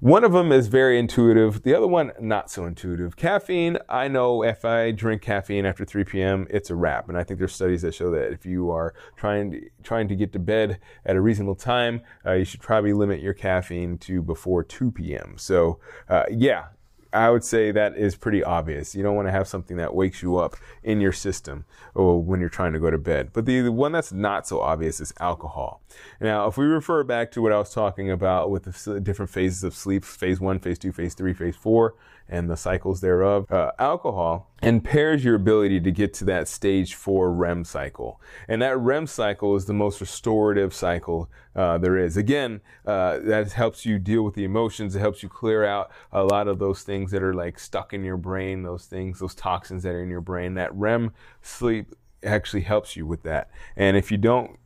One 0.00 0.22
of 0.22 0.32
them 0.32 0.52
is 0.52 0.66
very 0.66 0.98
intuitive. 0.98 1.62
The 1.62 1.74
other 1.74 1.86
one, 1.86 2.12
not 2.20 2.50
so 2.50 2.66
intuitive. 2.66 3.16
Caffeine, 3.16 3.78
I 3.88 4.08
know 4.08 4.42
if 4.42 4.64
I 4.64 4.90
drink 4.90 5.22
caffeine 5.22 5.64
after 5.64 5.84
3 5.84 6.04
p.m., 6.04 6.46
it's 6.50 6.68
a 6.68 6.74
wrap. 6.74 7.08
And 7.08 7.16
I 7.16 7.24
think 7.24 7.38
there's 7.38 7.54
studies 7.54 7.82
that 7.82 7.94
show 7.94 8.10
that 8.10 8.32
if 8.32 8.44
you 8.44 8.70
are 8.70 8.92
trying 9.16 9.52
to, 9.52 9.60
trying 9.82 10.08
to 10.08 10.16
get 10.16 10.32
to 10.34 10.38
bed 10.38 10.78
at 11.06 11.16
a 11.16 11.20
reasonable 11.20 11.54
time, 11.54 12.02
uh, 12.26 12.32
you 12.32 12.44
should 12.44 12.60
probably 12.60 12.92
limit 12.92 13.20
your 13.20 13.34
caffeine 13.34 13.96
to 13.98 14.20
before 14.20 14.62
2 14.62 14.90
p.m. 14.90 15.36
So, 15.38 15.78
uh, 16.08 16.24
yeah, 16.30 16.66
I 17.14 17.30
would 17.30 17.44
say 17.44 17.70
that 17.70 17.96
is 17.96 18.16
pretty 18.16 18.42
obvious. 18.42 18.94
You 18.94 19.02
don't 19.02 19.14
want 19.14 19.28
to 19.28 19.32
have 19.32 19.46
something 19.46 19.76
that 19.76 19.94
wakes 19.94 20.22
you 20.22 20.36
up 20.36 20.56
in 20.82 21.00
your 21.00 21.12
system 21.12 21.64
or 21.94 22.20
when 22.22 22.40
you're 22.40 22.48
trying 22.48 22.72
to 22.72 22.80
go 22.80 22.90
to 22.90 22.98
bed. 22.98 23.30
But 23.32 23.46
the, 23.46 23.60
the 23.60 23.72
one 23.72 23.92
that's 23.92 24.12
not 24.12 24.46
so 24.46 24.60
obvious 24.60 25.00
is 25.00 25.12
alcohol. 25.20 25.80
Now, 26.20 26.46
if 26.48 26.58
we 26.58 26.64
refer 26.64 27.04
back 27.04 27.30
to 27.32 27.42
what 27.42 27.52
I 27.52 27.58
was 27.58 27.72
talking 27.72 28.10
about 28.10 28.50
with 28.50 28.64
the 28.64 29.00
different 29.00 29.30
phases 29.30 29.62
of 29.62 29.74
sleep, 29.74 30.04
phase 30.04 30.40
one, 30.40 30.58
phase 30.58 30.78
two, 30.78 30.92
phase 30.92 31.14
three, 31.14 31.32
phase 31.32 31.56
four, 31.56 31.94
and 32.28 32.48
the 32.48 32.56
cycles 32.56 33.00
thereof. 33.00 33.50
Uh, 33.50 33.72
alcohol 33.78 34.50
impairs 34.62 35.24
your 35.24 35.34
ability 35.34 35.80
to 35.80 35.90
get 35.90 36.14
to 36.14 36.24
that 36.24 36.48
stage 36.48 36.94
four 36.94 37.32
REM 37.32 37.64
cycle. 37.64 38.20
And 38.48 38.62
that 38.62 38.78
REM 38.78 39.06
cycle 39.06 39.56
is 39.56 39.66
the 39.66 39.74
most 39.74 40.00
restorative 40.00 40.74
cycle 40.74 41.30
uh, 41.54 41.78
there 41.78 41.98
is. 41.98 42.16
Again, 42.16 42.60
uh, 42.86 43.18
that 43.20 43.52
helps 43.52 43.84
you 43.84 43.98
deal 43.98 44.22
with 44.22 44.34
the 44.34 44.44
emotions. 44.44 44.96
It 44.96 45.00
helps 45.00 45.22
you 45.22 45.28
clear 45.28 45.64
out 45.64 45.90
a 46.12 46.24
lot 46.24 46.48
of 46.48 46.58
those 46.58 46.82
things 46.82 47.10
that 47.10 47.22
are 47.22 47.34
like 47.34 47.58
stuck 47.58 47.92
in 47.92 48.04
your 48.04 48.16
brain, 48.16 48.62
those 48.62 48.86
things, 48.86 49.18
those 49.20 49.34
toxins 49.34 49.82
that 49.82 49.94
are 49.94 50.02
in 50.02 50.10
your 50.10 50.20
brain. 50.20 50.54
That 50.54 50.74
REM 50.74 51.12
sleep 51.42 51.94
actually 52.22 52.62
helps 52.62 52.96
you 52.96 53.06
with 53.06 53.22
that. 53.24 53.50
And 53.76 53.96
if 53.96 54.10
you 54.10 54.16
don't 54.16 54.58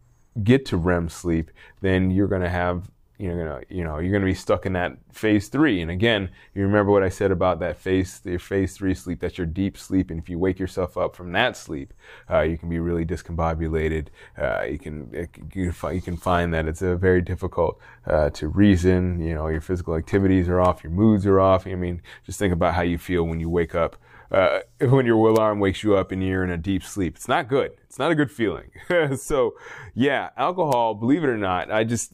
get 0.42 0.64
to 0.66 0.76
REM 0.76 1.08
sleep, 1.08 1.50
then 1.80 2.10
you're 2.10 2.28
going 2.28 2.42
to 2.42 2.48
have 2.48 2.90
you're 3.18 3.36
gonna 3.36 3.60
you 3.68 3.82
know 3.82 3.98
you're 3.98 4.12
gonna 4.12 4.24
be 4.24 4.34
stuck 4.34 4.64
in 4.64 4.72
that 4.74 4.96
phase 5.12 5.48
three. 5.48 5.80
And 5.80 5.90
again 5.90 6.30
you 6.54 6.62
remember 6.62 6.92
what 6.92 7.02
i 7.02 7.08
said 7.08 7.30
about 7.30 7.58
that 7.60 7.76
phase 7.76 8.20
the 8.20 8.38
phase 8.38 8.76
three 8.76 8.94
sleep 8.94 9.20
that's 9.20 9.36
your 9.36 9.46
deep 9.46 9.76
sleep. 9.76 10.10
And 10.10 10.20
if 10.20 10.28
you 10.28 10.38
wake 10.38 10.58
yourself 10.58 10.96
up 10.96 11.16
from 11.16 11.32
that 11.32 11.56
sleep 11.56 11.92
uh, 12.30 12.40
you 12.40 12.56
can 12.56 12.68
be 12.68 12.78
really 12.78 13.04
discombobulated. 13.04 14.06
Uh, 14.36 14.62
you 14.62 14.78
can 14.78 15.28
you 15.54 16.00
can 16.00 16.16
find 16.16 16.54
that 16.54 16.66
it's 16.66 16.82
a 16.82 16.96
very 16.96 17.20
difficult 17.20 17.80
uh, 18.06 18.30
to 18.30 18.48
reason. 18.48 19.20
You 19.20 19.34
know 19.34 19.48
your 19.48 19.60
physical 19.60 19.96
activities 19.96 20.48
are 20.48 20.60
off 20.60 20.84
your 20.84 20.92
moods 20.92 21.26
are 21.26 21.40
off. 21.40 21.66
I 21.66 21.74
mean 21.74 22.00
just 22.24 22.38
think 22.38 22.52
about 22.52 22.74
how 22.74 22.82
you 22.82 22.98
feel 22.98 23.24
when 23.24 23.40
you 23.40 23.50
wake 23.50 23.74
up 23.74 23.96
uh, 24.30 24.60
when 24.80 25.06
your 25.06 25.16
alarm 25.28 25.60
wakes 25.60 25.82
you 25.82 25.96
up 25.96 26.12
and 26.12 26.22
you're 26.22 26.44
in 26.44 26.50
a 26.50 26.56
deep 26.56 26.82
sleep. 26.82 27.16
It's 27.16 27.28
not 27.28 27.48
good. 27.48 27.72
It's 27.84 27.98
not 27.98 28.10
a 28.10 28.14
good 28.14 28.30
feeling. 28.30 28.70
so, 29.16 29.54
yeah, 29.94 30.30
alcohol. 30.36 30.94
Believe 30.94 31.24
it 31.24 31.28
or 31.28 31.38
not, 31.38 31.70
I 31.70 31.84
just, 31.84 32.12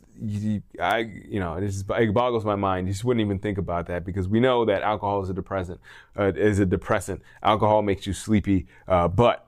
I, 0.80 0.98
you 0.98 1.40
know, 1.40 1.54
it, 1.54 1.66
just, 1.66 1.90
it 1.90 2.14
boggles 2.14 2.44
my 2.44 2.56
mind. 2.56 2.86
You 2.86 2.92
just 2.92 3.04
wouldn't 3.04 3.24
even 3.24 3.38
think 3.38 3.58
about 3.58 3.86
that 3.86 4.04
because 4.04 4.28
we 4.28 4.40
know 4.40 4.64
that 4.64 4.82
alcohol 4.82 5.22
is 5.22 5.30
a 5.30 5.34
depressant. 5.34 5.80
Uh, 6.18 6.32
is 6.34 6.58
a 6.58 6.66
depressant. 6.66 7.22
Alcohol 7.42 7.82
makes 7.82 8.06
you 8.06 8.12
sleepy, 8.12 8.66
uh, 8.86 9.08
but 9.08 9.46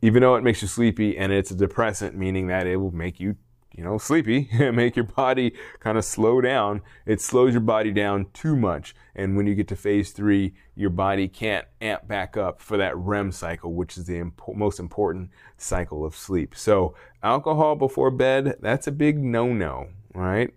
even 0.00 0.22
though 0.22 0.36
it 0.36 0.44
makes 0.44 0.62
you 0.62 0.68
sleepy 0.68 1.18
and 1.18 1.32
it's 1.32 1.50
a 1.50 1.56
depressant, 1.56 2.16
meaning 2.16 2.46
that 2.46 2.66
it 2.66 2.76
will 2.76 2.94
make 2.94 3.18
you 3.18 3.36
you 3.78 3.84
know, 3.84 3.96
sleepy, 3.96 4.48
make 4.72 4.96
your 4.96 5.04
body 5.04 5.52
kind 5.78 5.96
of 5.96 6.04
slow 6.04 6.40
down. 6.40 6.82
It 7.06 7.20
slows 7.20 7.52
your 7.52 7.60
body 7.60 7.92
down 7.92 8.26
too 8.34 8.56
much. 8.56 8.92
And 9.14 9.36
when 9.36 9.46
you 9.46 9.54
get 9.54 9.68
to 9.68 9.76
phase 9.76 10.10
three, 10.10 10.54
your 10.74 10.90
body 10.90 11.28
can't 11.28 11.64
amp 11.80 12.08
back 12.08 12.36
up 12.36 12.60
for 12.60 12.76
that 12.76 12.96
REM 12.96 13.30
cycle, 13.30 13.72
which 13.74 13.96
is 13.96 14.06
the 14.06 14.14
impo- 14.14 14.56
most 14.56 14.80
important 14.80 15.30
cycle 15.56 16.04
of 16.04 16.16
sleep. 16.16 16.56
So, 16.56 16.96
alcohol 17.22 17.76
before 17.76 18.10
bed, 18.10 18.56
that's 18.60 18.88
a 18.88 18.92
big 18.92 19.16
no 19.16 19.52
no, 19.52 19.86
right? 20.12 20.52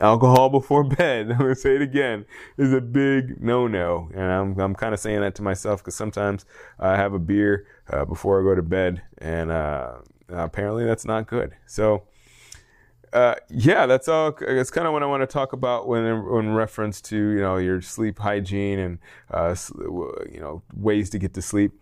Alcohol 0.00 0.50
before 0.50 0.82
bed, 0.82 1.30
I'm 1.38 1.38
to 1.38 1.54
say 1.54 1.76
it 1.76 1.82
again, 1.82 2.26
is 2.58 2.72
a 2.72 2.80
big 2.80 3.40
no 3.40 3.68
no. 3.68 4.10
And 4.14 4.24
I'm, 4.24 4.58
I'm 4.58 4.74
kind 4.74 4.94
of 4.94 4.98
saying 4.98 5.20
that 5.20 5.36
to 5.36 5.42
myself 5.42 5.80
because 5.80 5.94
sometimes 5.94 6.44
I 6.80 6.96
have 6.96 7.14
a 7.14 7.20
beer 7.20 7.68
uh, 7.88 8.04
before 8.04 8.40
I 8.40 8.42
go 8.42 8.56
to 8.56 8.62
bed, 8.62 9.00
and 9.18 9.52
uh, 9.52 9.98
apparently 10.28 10.84
that's 10.84 11.04
not 11.04 11.28
good. 11.28 11.52
So, 11.66 12.02
uh, 13.12 13.34
yeah, 13.50 13.86
that's 13.86 14.08
all. 14.08 14.34
That's 14.40 14.70
kind 14.70 14.86
of 14.86 14.92
what 14.92 15.02
I 15.02 15.06
want 15.06 15.22
to 15.22 15.26
talk 15.26 15.52
about 15.52 15.86
when 15.86 16.04
in 16.04 16.54
reference 16.54 17.00
to 17.02 17.16
you 17.16 17.40
know 17.40 17.56
your 17.56 17.82
sleep 17.82 18.18
hygiene 18.18 18.78
and 18.78 18.98
uh, 19.30 19.54
you 19.78 20.40
know 20.40 20.62
ways 20.74 21.10
to 21.10 21.18
get 21.18 21.34
to 21.34 21.42
sleep. 21.42 21.72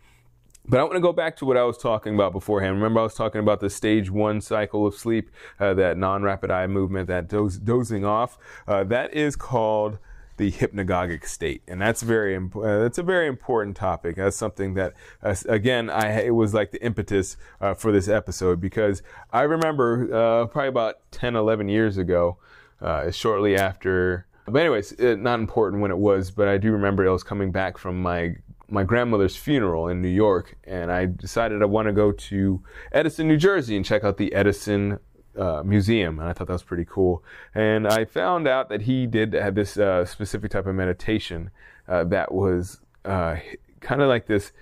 But 0.66 0.78
I 0.78 0.82
want 0.82 0.94
to 0.94 1.00
go 1.00 1.12
back 1.12 1.36
to 1.38 1.44
what 1.44 1.56
I 1.56 1.64
was 1.64 1.78
talking 1.78 2.14
about 2.14 2.32
beforehand. 2.32 2.76
Remember, 2.76 3.00
I 3.00 3.04
was 3.04 3.14
talking 3.14 3.40
about 3.40 3.60
the 3.60 3.70
stage 3.70 4.10
one 4.10 4.40
cycle 4.40 4.86
of 4.86 4.94
sleep, 4.94 5.30
uh, 5.58 5.74
that 5.74 5.96
non-rapid 5.96 6.50
eye 6.50 6.66
movement, 6.66 7.08
that 7.08 7.28
dozing 7.28 8.04
off. 8.04 8.38
Uh, 8.68 8.84
that 8.84 9.14
is 9.14 9.36
called 9.36 9.98
the 10.40 10.50
hypnagogic 10.50 11.26
state, 11.26 11.62
and 11.68 11.80
that's 11.82 12.00
very 12.00 12.34
uh, 12.34 12.78
that's 12.78 12.96
a 12.96 13.02
very 13.02 13.26
important 13.26 13.76
topic. 13.76 14.16
That's 14.16 14.38
something 14.38 14.72
that 14.72 14.94
uh, 15.22 15.34
again 15.46 15.90
I 15.90 16.22
it 16.22 16.34
was 16.34 16.54
like 16.54 16.70
the 16.70 16.82
impetus 16.82 17.36
uh, 17.60 17.74
for 17.74 17.92
this 17.92 18.08
episode 18.08 18.58
because 18.58 19.02
I 19.34 19.42
remember 19.42 20.08
uh, 20.12 20.46
probably 20.46 20.68
about 20.68 20.96
10, 21.10 21.36
11 21.36 21.68
years 21.68 21.98
ago, 21.98 22.38
uh, 22.80 23.10
shortly 23.10 23.54
after. 23.54 24.26
But 24.46 24.60
anyways, 24.60 24.92
it, 24.92 25.20
not 25.20 25.40
important 25.40 25.82
when 25.82 25.90
it 25.90 25.98
was, 25.98 26.30
but 26.30 26.48
I 26.48 26.56
do 26.56 26.72
remember 26.72 27.06
I 27.06 27.12
was 27.12 27.22
coming 27.22 27.52
back 27.52 27.76
from 27.76 28.00
my 28.00 28.36
my 28.66 28.82
grandmother's 28.82 29.36
funeral 29.36 29.88
in 29.88 30.00
New 30.00 30.08
York, 30.08 30.56
and 30.64 30.90
I 30.90 31.04
decided 31.04 31.60
I 31.60 31.66
want 31.66 31.88
to 31.88 31.92
go 31.92 32.12
to 32.12 32.62
Edison, 32.92 33.28
New 33.28 33.36
Jersey, 33.36 33.76
and 33.76 33.84
check 33.84 34.04
out 34.04 34.16
the 34.16 34.32
Edison 34.32 35.00
uh, 35.38 35.62
museum, 35.64 36.18
and 36.18 36.28
I 36.28 36.32
thought 36.32 36.46
that 36.48 36.52
was 36.52 36.62
pretty 36.62 36.86
cool. 36.88 37.22
And 37.54 37.86
I 37.86 38.04
found 38.04 38.48
out 38.48 38.68
that 38.68 38.82
he 38.82 39.06
did 39.06 39.32
have 39.32 39.54
this 39.54 39.76
uh, 39.76 40.04
specific 40.04 40.50
type 40.50 40.66
of 40.66 40.74
meditation 40.74 41.50
uh, 41.88 42.04
that 42.04 42.32
was 42.32 42.80
uh, 43.04 43.36
kind 43.80 44.02
of 44.02 44.08
like 44.08 44.26
this 44.26 44.52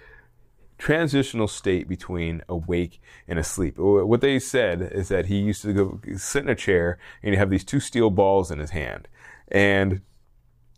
transitional 0.78 1.48
state 1.48 1.88
between 1.88 2.42
awake 2.48 3.00
and 3.26 3.38
asleep. 3.38 3.74
What 3.78 4.20
they 4.20 4.38
said 4.38 4.80
is 4.92 5.08
that 5.08 5.26
he 5.26 5.38
used 5.38 5.62
to 5.62 5.72
go 5.72 6.00
sit 6.16 6.44
in 6.44 6.48
a 6.48 6.54
chair 6.54 6.98
and 7.22 7.34
he'd 7.34 7.38
have 7.38 7.50
these 7.50 7.64
two 7.64 7.80
steel 7.80 8.10
balls 8.10 8.50
in 8.50 8.58
his 8.58 8.70
hand, 8.70 9.08
and 9.48 10.02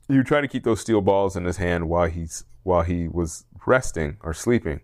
you 0.08 0.24
try 0.24 0.40
to 0.40 0.48
keep 0.48 0.64
those 0.64 0.80
steel 0.80 1.00
balls 1.00 1.36
in 1.36 1.44
his 1.44 1.58
hand 1.58 1.88
while 1.88 2.06
he's 2.06 2.44
while 2.62 2.82
he 2.82 3.08
was 3.08 3.44
resting 3.66 4.16
or 4.22 4.34
sleeping. 4.34 4.80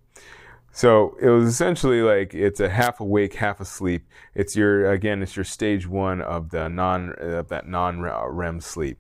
So 0.77 1.17
it 1.23 1.31
was 1.31 1.49
essentially 1.49 2.03
like 2.03 2.35
it's 2.35 2.61
a 2.61 2.69
half 2.69 3.01
awake, 3.01 3.37
half 3.37 3.61
asleep. 3.61 4.07
It's 4.35 4.55
your 4.55 4.93
again, 4.93 5.23
it's 5.23 5.35
your 5.35 5.45
stage 5.47 5.89
one 5.89 6.21
of 6.21 6.51
the 6.51 6.69
non 6.69 7.15
of 7.19 7.49
that 7.49 7.67
non 7.67 8.03
REM 8.03 8.61
sleep, 8.61 8.99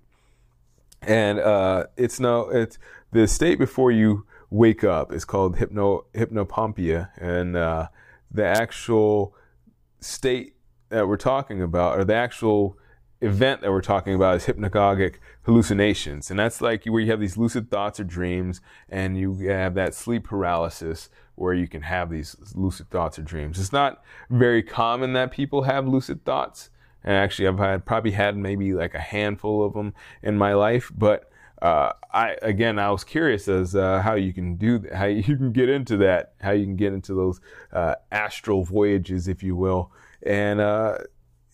and 1.03 1.39
uh, 1.39 1.89
it's 1.99 2.19
no 2.19 2.49
it's 2.49 2.79
the 3.13 3.29
state 3.29 3.59
before 3.59 3.93
you 3.93 4.25
wake 4.49 4.85
up 4.85 5.13
is 5.13 5.27
called 5.27 5.59
hypno 5.59 6.07
hypnopompia, 6.15 7.11
and 7.19 7.59
uh, 7.59 7.89
the 8.31 8.47
actual 8.47 9.35
state 10.01 10.55
that 10.89 11.07
we're 11.07 11.19
talking 11.19 11.61
about, 11.61 11.99
or 11.99 12.07
the 12.07 12.15
actual 12.15 12.79
event 13.21 13.61
that 13.61 13.71
we're 13.71 13.83
talking 13.83 14.15
about 14.15 14.37
is 14.37 14.47
hypnagogic 14.47 15.17
hallucinations. 15.43 16.31
And 16.31 16.39
that's 16.39 16.61
like 16.61 16.85
where 16.85 17.01
you 17.01 17.11
have 17.11 17.21
these 17.21 17.37
lucid 17.37 17.71
thoughts 17.71 17.99
or 17.99 18.05
dreams 18.05 18.61
and 18.89 19.19
you 19.19 19.37
have 19.49 19.75
that 19.75 19.95
sleep 19.95 20.25
paralysis 20.25 21.09
where 21.37 21.55
you 21.55 21.69
can 21.69 21.83
have 21.83 22.11
these 22.11 22.37
lucid 22.55 22.91
thoughts 22.91 23.19
or 23.19 23.23
dreams. 23.23 23.59
It's 23.61 23.73
not 23.73 24.03
very 24.29 24.63
common 24.63 25.13
that 25.13 25.31
people 25.31 25.63
have 25.63 25.87
lucid 25.87 26.25
thoughts. 26.25 26.71
And 27.05 27.15
actually, 27.15 27.47
I've 27.47 27.59
had 27.59 27.87
probably 27.87 28.11
had 28.11 28.37
maybe 28.37 28.73
like 28.73 28.95
a 28.95 29.01
handful 29.01 29.65
of 29.65 29.75
them 29.75 29.95
in 30.23 30.37
my 30.37 30.55
life. 30.55 30.91
But 30.97 31.31
uh, 31.63 31.93
I 32.13 32.37
again, 32.43 32.79
I 32.79 32.91
was 32.91 33.05
curious 33.05 33.47
as 33.49 33.77
uh, 33.77 34.03
how 34.03 34.15
you 34.15 34.33
can 34.33 34.57
do 34.57 34.79
that, 34.79 34.95
how 34.95 35.05
you 35.07 35.23
can 35.23 35.53
get 35.53 35.69
into 35.69 35.97
that, 35.99 36.33
how 36.41 36.51
you 36.51 36.65
can 36.65 36.77
get 36.77 36.93
into 36.93 37.15
those 37.15 37.41
uh, 37.73 37.95
astral 38.11 38.65
voyages, 38.65 39.29
if 39.29 39.43
you 39.43 39.55
will. 39.55 39.93
And 40.23 40.61
uh, 40.61 40.99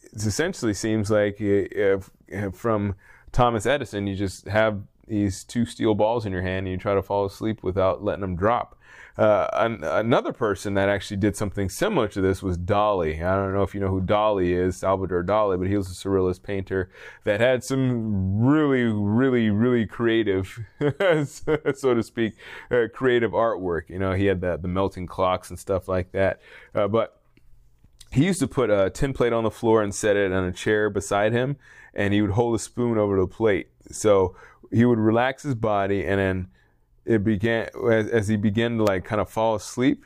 it 0.03 0.27
essentially 0.27 0.75
seems 0.75 1.11
like 1.11 1.41
if, 1.41 2.11
if 2.29 2.55
from 2.55 2.95
Thomas 3.33 3.67
Edison, 3.67 4.07
you 4.07 4.17
just 4.17 4.47
have 4.49 4.83
these 5.07 5.45
two 5.45 5.67
steel 5.67 5.95
balls 5.95 6.25
in 6.25 6.33
your 6.33 6.43
hand 6.43 6.67
and 6.67 6.69
you 6.69 6.77
try 6.77 6.95
to 6.95 7.03
fall 7.03 7.25
asleep 7.25 7.63
without 7.63 8.03
letting 8.03 8.21
them 8.23 8.37
drop. 8.37 8.79
Uh, 9.19 9.47
an, 9.53 9.85
another 9.85 10.33
person 10.33 10.75
that 10.75 10.89
actually 10.89 11.19
did 11.19 11.37
something 11.37 11.69
similar 11.69 12.09
to 12.09 12.21
this 12.21 12.43
was 12.43 12.57
Dali. 12.57 13.23
I 13.23 13.37
don't 13.37 13.53
know 13.53 13.63
if 13.63 13.75
you 13.75 13.81
know 13.81 13.89
who 13.89 14.01
Dali 14.01 14.51
is, 14.51 14.77
Salvador 14.77 15.23
Dali, 15.23 15.59
but 15.59 15.69
he 15.69 15.77
was 15.77 15.89
a 15.89 15.95
surrealist 15.95 16.43
painter 16.43 16.91
that 17.25 17.41
had 17.41 17.63
some 17.63 18.43
really, 18.43 18.85
really, 18.85 19.51
really 19.51 19.87
creative, 19.87 20.59
so 21.09 21.95
to 21.95 22.03
speak, 22.03 22.35
uh, 22.71 22.85
creative 22.93 23.33
artwork. 23.33 23.91
You 23.91 23.99
know, 23.99 24.13
he 24.13 24.27
had 24.27 24.41
the, 24.41 24.57
the 24.57 24.69
melting 24.69 25.07
clocks 25.07 25.51
and 25.51 25.59
stuff 25.59 25.89
like 25.89 26.13
that. 26.13 26.41
Uh, 26.75 26.89
but 26.89 27.21
he 28.13 28.25
used 28.25 28.41
to 28.41 28.47
put 28.47 28.71
a 28.71 28.91
tin 28.91 29.13
plate 29.13 29.33
on 29.33 29.45
the 29.45 29.51
floor 29.51 29.83
and 29.83 29.95
set 29.95 30.17
it 30.17 30.33
on 30.33 30.45
a 30.45 30.53
chair 30.53 30.91
beside 30.91 31.33
him, 31.33 31.57
and 31.95 32.15
he 32.15 32.23
would 32.23 32.33
hold 32.33 32.55
a 32.55 32.59
spoon 32.59 32.99
over 32.99 33.19
the 33.19 33.27
plate. 33.27 33.69
So 33.91 34.37
he 34.71 34.85
would 34.85 34.99
relax 34.99 35.43
his 35.43 35.55
body, 35.55 36.07
and 36.07 36.19
then 36.19 36.49
it 37.05 37.25
began 37.25 37.69
as, 37.91 38.09
as 38.09 38.29
he 38.29 38.37
began 38.37 38.79
to 38.79 38.85
like 38.85 39.05
kind 39.05 39.21
of 39.21 39.29
fall 39.29 39.55
asleep. 39.55 40.05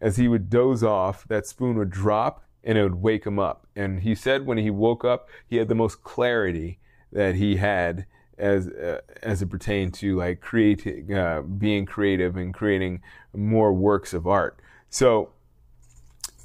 As 0.00 0.16
he 0.16 0.28
would 0.28 0.48
doze 0.48 0.82
off, 0.82 1.28
that 1.28 1.46
spoon 1.46 1.76
would 1.76 1.90
drop, 1.90 2.42
and 2.64 2.78
it 2.78 2.82
would 2.82 3.02
wake 3.02 3.26
him 3.26 3.38
up. 3.38 3.66
And 3.76 4.00
he 4.00 4.14
said 4.14 4.46
when 4.46 4.56
he 4.56 4.70
woke 4.70 5.04
up, 5.04 5.28
he 5.46 5.56
had 5.56 5.68
the 5.68 5.74
most 5.74 6.02
clarity 6.02 6.78
that 7.12 7.34
he 7.34 7.56
had 7.56 8.06
as 8.38 8.68
uh, 8.68 9.00
as 9.22 9.42
it 9.42 9.50
pertained 9.50 9.92
to 9.94 10.16
like 10.16 10.40
creating, 10.40 11.12
uh, 11.12 11.42
being 11.42 11.84
creative 11.84 12.36
and 12.36 12.54
creating 12.54 13.02
more 13.34 13.72
works 13.72 14.14
of 14.14 14.26
art. 14.26 14.60
So 14.88 15.30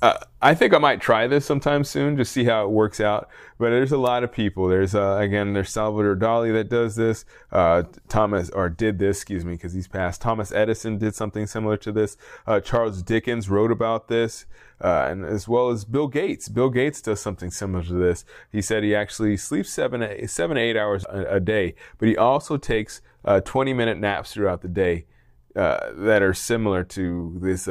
uh, 0.06 0.20
I 0.40 0.54
think 0.54 0.72
I 0.72 0.78
might 0.78 1.02
try 1.02 1.26
this 1.26 1.46
sometime 1.46 1.84
soon, 1.84 2.16
just 2.16 2.32
see 2.32 2.44
how 2.44 2.64
it 2.66 2.70
works 2.70 3.00
out. 3.02 3.28
But 3.58 3.72
there's 3.72 3.92
a 3.92 3.98
lot 3.98 4.24
of 4.24 4.32
people. 4.32 4.68
There's 4.68 4.94
uh, 4.94 5.18
again, 5.20 5.54
there's 5.54 5.72
Salvador 5.72 6.16
Dali 6.16 6.54
that 6.54 6.70
does 6.70 6.96
this. 6.96 7.26
Uh, 7.52 7.84
Thomas 8.08 8.52
or 8.52 8.70
did 8.70 9.00
this, 9.00 9.18
excuse 9.18 9.44
me, 9.44 9.54
because 9.54 9.74
he's 9.74 9.88
passed. 9.88 10.22
Thomas 10.22 10.52
Edison 10.52 11.00
did 11.00 11.16
something 11.16 11.48
similar 11.48 11.76
to 11.78 11.92
this. 11.92 12.18
Uh, 12.46 12.60
Charles 12.60 13.02
Dickens 13.02 13.50
wrote 13.50 13.72
about 13.72 14.08
this, 14.08 14.46
uh, 14.80 15.08
and 15.10 15.26
as 15.26 15.48
well 15.48 15.70
as 15.70 15.86
Bill 15.86 16.08
Gates. 16.08 16.50
Bill 16.50 16.70
Gates 16.70 17.02
does 17.02 17.20
something 17.20 17.50
similar 17.50 17.84
to 17.84 17.94
this. 17.94 18.26
He 18.52 18.62
said 18.62 18.84
he 18.84 18.94
actually 18.94 19.38
sleeps 19.38 19.72
seven, 19.72 20.28
seven, 20.28 20.56
eight 20.56 20.78
hours 20.78 21.04
a, 21.06 21.38
a 21.38 21.40
day, 21.40 21.74
but 21.98 22.08
he 22.08 22.16
also 22.16 22.58
takes 22.58 23.02
uh, 23.24 23.42
20 23.42 23.74
minute 23.74 23.98
naps 23.98 24.34
throughout 24.34 24.62
the 24.62 24.68
day 24.68 25.08
that 25.56 26.22
are 26.22 26.34
similar 26.34 26.84
to 26.84 27.40
this 27.42 27.68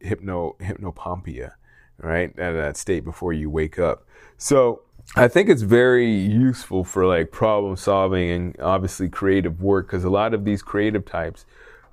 hypno 0.00 0.56
hypnopompia, 0.60 1.52
right? 1.98 2.30
Out 2.38 2.50
of 2.50 2.56
that 2.56 2.76
state 2.76 3.04
before 3.04 3.32
you 3.32 3.50
wake 3.50 3.78
up. 3.78 4.06
So 4.38 4.82
I 5.14 5.28
think 5.28 5.48
it's 5.48 5.62
very 5.62 6.12
useful 6.12 6.84
for 6.84 7.06
like 7.06 7.30
problem 7.30 7.76
solving 7.76 8.30
and 8.30 8.60
obviously 8.60 9.08
creative 9.08 9.62
work 9.62 9.86
because 9.86 10.04
a 10.04 10.10
lot 10.10 10.34
of 10.34 10.44
these 10.44 10.62
creative 10.62 11.04
types, 11.04 11.46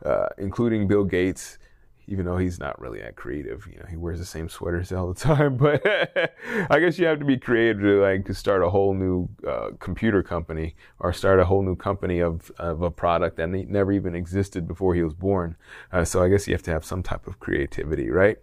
uh, 0.04 0.30
including 0.38 0.88
Bill 0.88 1.04
Gates, 1.04 1.60
even 2.08 2.26
though 2.26 2.38
he's 2.38 2.60
not 2.60 2.80
really 2.82 3.00
that 3.00 3.16
creative. 3.16 3.66
You 3.72 3.80
know, 3.80 3.86
he 3.90 3.96
wears 3.96 4.20
the 4.20 4.26
same 4.26 4.50
sweaters 4.50 4.92
all 4.94 5.14
the 5.14 5.20
time. 5.20 5.58
But 5.58 5.86
I 6.70 6.80
guess 6.80 6.98
you 6.98 7.06
have 7.06 7.20
to 7.20 7.26
be 7.26 7.38
creative 7.38 7.82
to 7.82 8.02
like 8.02 8.26
to 8.26 8.34
start 8.34 8.64
a 8.64 8.70
whole 8.70 8.94
new 8.94 9.30
uh, 9.48 9.70
computer 9.80 10.24
company 10.24 10.76
or 11.00 11.14
start 11.14 11.40
a 11.40 11.46
whole 11.46 11.62
new 11.62 11.76
company 11.76 12.20
of 12.20 12.52
of 12.58 12.82
a 12.82 12.92
product 12.92 13.38
that 13.38 13.50
never 13.50 13.92
even 13.92 14.16
existed 14.16 14.68
before 14.68 14.96
he 14.96 15.04
was 15.04 15.14
born. 15.14 15.56
Uh, 15.92 16.04
so 16.04 16.24
I 16.24 16.30
guess 16.30 16.48
you 16.48 16.54
have 16.54 16.64
to 16.64 16.72
have 16.72 16.84
some 16.84 17.04
type 17.04 17.28
of 17.28 17.40
creativity, 17.40 18.10
right? 18.10 18.38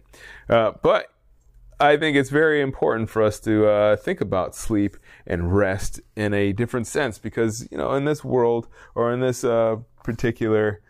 Uh, 0.49 0.71
but 0.81 1.07
I 1.81 1.97
think 1.97 2.15
it's 2.15 2.29
very 2.29 2.61
important 2.61 3.09
for 3.09 3.23
us 3.23 3.39
to 3.39 3.67
uh, 3.67 3.95
think 3.95 4.21
about 4.21 4.53
sleep 4.55 4.97
and 5.25 5.55
rest 5.55 5.99
in 6.15 6.31
a 6.31 6.53
different 6.53 6.85
sense 6.85 7.17
because 7.17 7.67
you 7.71 7.77
know 7.77 7.93
in 7.93 8.05
this 8.05 8.23
world 8.23 8.67
or 8.93 9.11
in 9.11 9.19
this 9.19 9.43
uh, 9.43 9.77
particular 10.03 10.81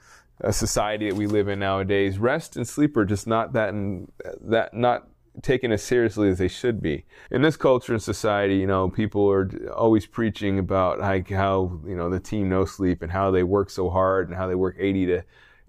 a 0.41 0.51
society 0.51 1.09
that 1.09 1.15
we 1.15 1.27
live 1.27 1.47
in 1.47 1.59
nowadays, 1.59 2.19
rest 2.19 2.57
and 2.57 2.67
sleep 2.67 2.97
are 2.97 3.05
just 3.05 3.25
not 3.25 3.53
that 3.53 3.69
in, 3.69 4.11
that 4.41 4.73
not 4.73 5.07
taken 5.41 5.71
as 5.71 5.81
seriously 5.81 6.27
as 6.27 6.39
they 6.39 6.49
should 6.49 6.81
be. 6.81 7.05
In 7.29 7.41
this 7.41 7.55
culture 7.55 7.93
and 7.93 8.01
society, 8.01 8.57
you 8.57 8.67
know, 8.67 8.89
people 8.89 9.31
are 9.31 9.49
always 9.73 10.05
preaching 10.05 10.59
about 10.59 10.99
like 10.99 11.29
how 11.29 11.79
you 11.85 11.95
know 11.95 12.09
the 12.09 12.19
team 12.19 12.49
no 12.49 12.65
sleep 12.65 13.01
and 13.01 13.11
how 13.11 13.31
they 13.31 13.43
work 13.43 13.69
so 13.69 13.89
hard 13.89 14.27
and 14.27 14.37
how 14.37 14.45
they 14.45 14.55
work 14.55 14.75
80 14.77 15.05
to 15.05 15.23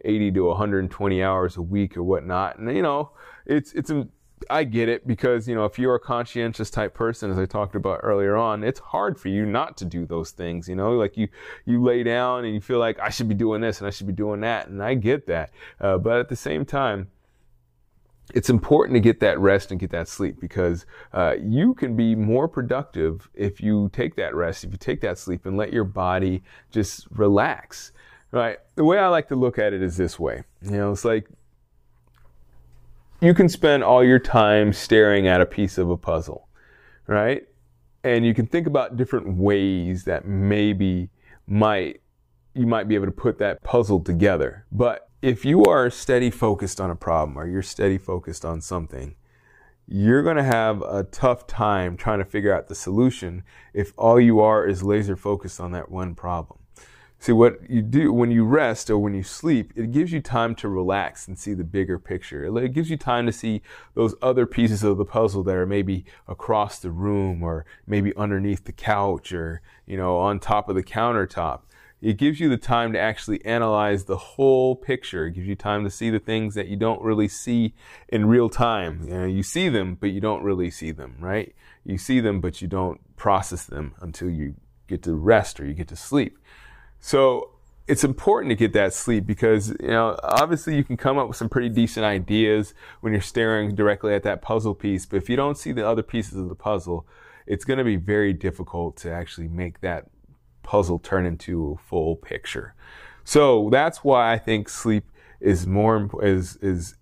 80 0.04 0.32
to 0.32 0.44
120 0.46 1.22
hours 1.22 1.56
a 1.56 1.62
week 1.62 1.96
or 1.96 2.02
whatnot. 2.02 2.58
And 2.58 2.74
you 2.74 2.82
know, 2.82 3.12
it's 3.46 3.72
it's 3.74 3.92
I 4.50 4.64
get 4.64 4.88
it 4.88 5.06
because, 5.06 5.48
you 5.48 5.54
know, 5.54 5.64
if 5.64 5.78
you're 5.78 5.94
a 5.94 6.00
conscientious 6.00 6.70
type 6.70 6.94
person, 6.94 7.30
as 7.30 7.38
I 7.38 7.46
talked 7.46 7.74
about 7.74 8.00
earlier 8.02 8.36
on, 8.36 8.64
it's 8.64 8.80
hard 8.80 9.18
for 9.18 9.28
you 9.28 9.46
not 9.46 9.76
to 9.78 9.84
do 9.84 10.06
those 10.06 10.30
things, 10.30 10.68
you 10.68 10.76
know, 10.76 10.92
like 10.92 11.16
you, 11.16 11.28
you 11.64 11.82
lay 11.82 12.02
down 12.02 12.44
and 12.44 12.54
you 12.54 12.60
feel 12.60 12.78
like 12.78 12.98
I 13.00 13.10
should 13.10 13.28
be 13.28 13.34
doing 13.34 13.60
this 13.60 13.78
and 13.78 13.86
I 13.86 13.90
should 13.90 14.06
be 14.06 14.12
doing 14.12 14.40
that. 14.40 14.68
And 14.68 14.82
I 14.82 14.94
get 14.94 15.26
that. 15.26 15.50
Uh, 15.80 15.98
but 15.98 16.18
at 16.18 16.28
the 16.28 16.36
same 16.36 16.64
time, 16.64 17.08
it's 18.34 18.48
important 18.48 18.96
to 18.96 19.00
get 19.00 19.20
that 19.20 19.38
rest 19.38 19.70
and 19.70 19.80
get 19.80 19.90
that 19.90 20.08
sleep 20.08 20.40
because 20.40 20.86
uh, 21.12 21.34
you 21.42 21.74
can 21.74 21.96
be 21.96 22.14
more 22.14 22.48
productive 22.48 23.28
if 23.34 23.60
you 23.60 23.90
take 23.92 24.16
that 24.16 24.34
rest, 24.34 24.64
if 24.64 24.72
you 24.72 24.78
take 24.78 25.00
that 25.00 25.18
sleep 25.18 25.44
and 25.44 25.56
let 25.56 25.72
your 25.72 25.84
body 25.84 26.42
just 26.70 27.06
relax. 27.10 27.92
Right. 28.30 28.58
The 28.76 28.84
way 28.84 28.98
I 28.98 29.08
like 29.08 29.28
to 29.28 29.36
look 29.36 29.58
at 29.58 29.74
it 29.74 29.82
is 29.82 29.98
this 29.98 30.18
way. 30.18 30.44
You 30.62 30.70
know, 30.70 30.92
it's 30.92 31.04
like 31.04 31.28
you 33.22 33.32
can 33.34 33.48
spend 33.48 33.84
all 33.84 34.02
your 34.02 34.18
time 34.18 34.72
staring 34.72 35.28
at 35.28 35.40
a 35.40 35.46
piece 35.46 35.78
of 35.78 35.88
a 35.88 35.96
puzzle, 35.96 36.48
right? 37.06 37.44
And 38.02 38.26
you 38.26 38.34
can 38.34 38.46
think 38.46 38.66
about 38.66 38.96
different 38.96 39.36
ways 39.36 40.04
that 40.04 40.26
maybe 40.26 41.08
might 41.46 42.00
you 42.54 42.66
might 42.66 42.88
be 42.88 42.96
able 42.96 43.06
to 43.06 43.12
put 43.12 43.38
that 43.38 43.62
puzzle 43.62 44.00
together. 44.00 44.66
But 44.72 45.08
if 45.22 45.44
you 45.44 45.64
are 45.64 45.88
steady 45.88 46.30
focused 46.30 46.80
on 46.80 46.90
a 46.90 46.96
problem 46.96 47.38
or 47.38 47.46
you're 47.46 47.62
steady 47.62 47.96
focused 47.96 48.44
on 48.44 48.60
something, 48.60 49.14
you're 49.86 50.22
going 50.22 50.36
to 50.36 50.42
have 50.42 50.82
a 50.82 51.04
tough 51.04 51.46
time 51.46 51.96
trying 51.96 52.18
to 52.18 52.24
figure 52.24 52.54
out 52.54 52.66
the 52.66 52.74
solution 52.74 53.44
if 53.72 53.92
all 53.96 54.20
you 54.20 54.40
are 54.40 54.66
is 54.66 54.82
laser 54.82 55.16
focused 55.16 55.60
on 55.60 55.72
that 55.72 55.90
one 55.90 56.14
problem. 56.14 56.58
See, 57.22 57.30
what 57.30 57.70
you 57.70 57.82
do 57.82 58.12
when 58.12 58.32
you 58.32 58.44
rest 58.44 58.90
or 58.90 58.98
when 58.98 59.14
you 59.14 59.22
sleep, 59.22 59.72
it 59.76 59.92
gives 59.92 60.10
you 60.10 60.20
time 60.20 60.56
to 60.56 60.68
relax 60.68 61.28
and 61.28 61.38
see 61.38 61.54
the 61.54 61.62
bigger 61.62 61.96
picture. 61.96 62.44
It 62.58 62.72
gives 62.72 62.90
you 62.90 62.96
time 62.96 63.26
to 63.26 63.32
see 63.32 63.62
those 63.94 64.16
other 64.20 64.44
pieces 64.44 64.82
of 64.82 64.98
the 64.98 65.04
puzzle 65.04 65.44
that 65.44 65.54
are 65.54 65.64
maybe 65.64 66.04
across 66.26 66.80
the 66.80 66.90
room 66.90 67.44
or 67.44 67.64
maybe 67.86 68.12
underneath 68.16 68.64
the 68.64 68.72
couch 68.72 69.32
or, 69.32 69.62
you 69.86 69.96
know, 69.96 70.18
on 70.18 70.40
top 70.40 70.68
of 70.68 70.74
the 70.74 70.82
countertop. 70.82 71.60
it 72.00 72.16
gives 72.16 72.40
you 72.40 72.48
the 72.48 72.56
time 72.56 72.92
to 72.92 72.98
actually 72.98 73.44
analyze 73.44 74.06
the 74.06 74.16
whole 74.16 74.74
picture. 74.74 75.26
It 75.26 75.34
gives 75.34 75.46
you 75.46 75.54
time 75.54 75.84
to 75.84 75.90
see 75.90 76.10
the 76.10 76.18
things 76.18 76.56
that 76.56 76.66
you 76.66 76.76
don't 76.76 77.02
really 77.02 77.28
see 77.28 77.72
in 78.08 78.26
real 78.26 78.48
time. 78.48 79.02
You, 79.04 79.14
know, 79.14 79.26
you 79.26 79.44
see 79.44 79.68
them, 79.68 79.94
but 79.94 80.10
you 80.10 80.20
don't 80.20 80.42
really 80.42 80.70
see 80.70 80.90
them, 80.90 81.14
right? 81.20 81.54
You 81.84 81.98
see 81.98 82.18
them, 82.18 82.40
but 82.40 82.60
you 82.60 82.66
don't 82.66 83.00
process 83.14 83.64
them 83.64 83.94
until 84.00 84.28
you 84.28 84.56
get 84.88 85.02
to 85.04 85.14
rest 85.14 85.60
or 85.60 85.64
you 85.64 85.74
get 85.74 85.86
to 85.88 85.96
sleep. 85.96 86.38
So 87.02 87.50
it's 87.86 88.04
important 88.04 88.48
to 88.50 88.56
get 88.56 88.72
that 88.72 88.94
sleep 88.94 89.26
because 89.26 89.68
you 89.80 89.88
know 89.88 90.18
obviously 90.22 90.76
you 90.76 90.84
can 90.84 90.96
come 90.96 91.18
up 91.18 91.28
with 91.28 91.36
some 91.36 91.48
pretty 91.48 91.68
decent 91.68 92.06
ideas 92.06 92.72
when 93.00 93.12
you're 93.12 93.20
staring 93.20 93.74
directly 93.74 94.14
at 94.14 94.22
that 94.22 94.40
puzzle 94.40 94.72
piece 94.72 95.04
but 95.04 95.16
if 95.16 95.28
you 95.28 95.34
don't 95.34 95.58
see 95.58 95.72
the 95.72 95.86
other 95.86 96.02
pieces 96.02 96.38
of 96.38 96.48
the 96.48 96.54
puzzle 96.54 97.04
it's 97.44 97.64
going 97.64 97.78
to 97.78 97.84
be 97.84 97.96
very 97.96 98.32
difficult 98.32 98.96
to 98.96 99.10
actually 99.10 99.48
make 99.48 99.80
that 99.80 100.06
puzzle 100.62 100.98
turn 100.98 101.26
into 101.26 101.72
a 101.72 101.82
full 101.82 102.16
picture. 102.16 102.74
So 103.24 103.68
that's 103.70 104.04
why 104.04 104.32
i 104.32 104.38
think 104.38 104.68
sleep 104.68 105.10
is 105.40 105.66
more 105.66 106.08
is 106.22 106.56
is 106.56 106.94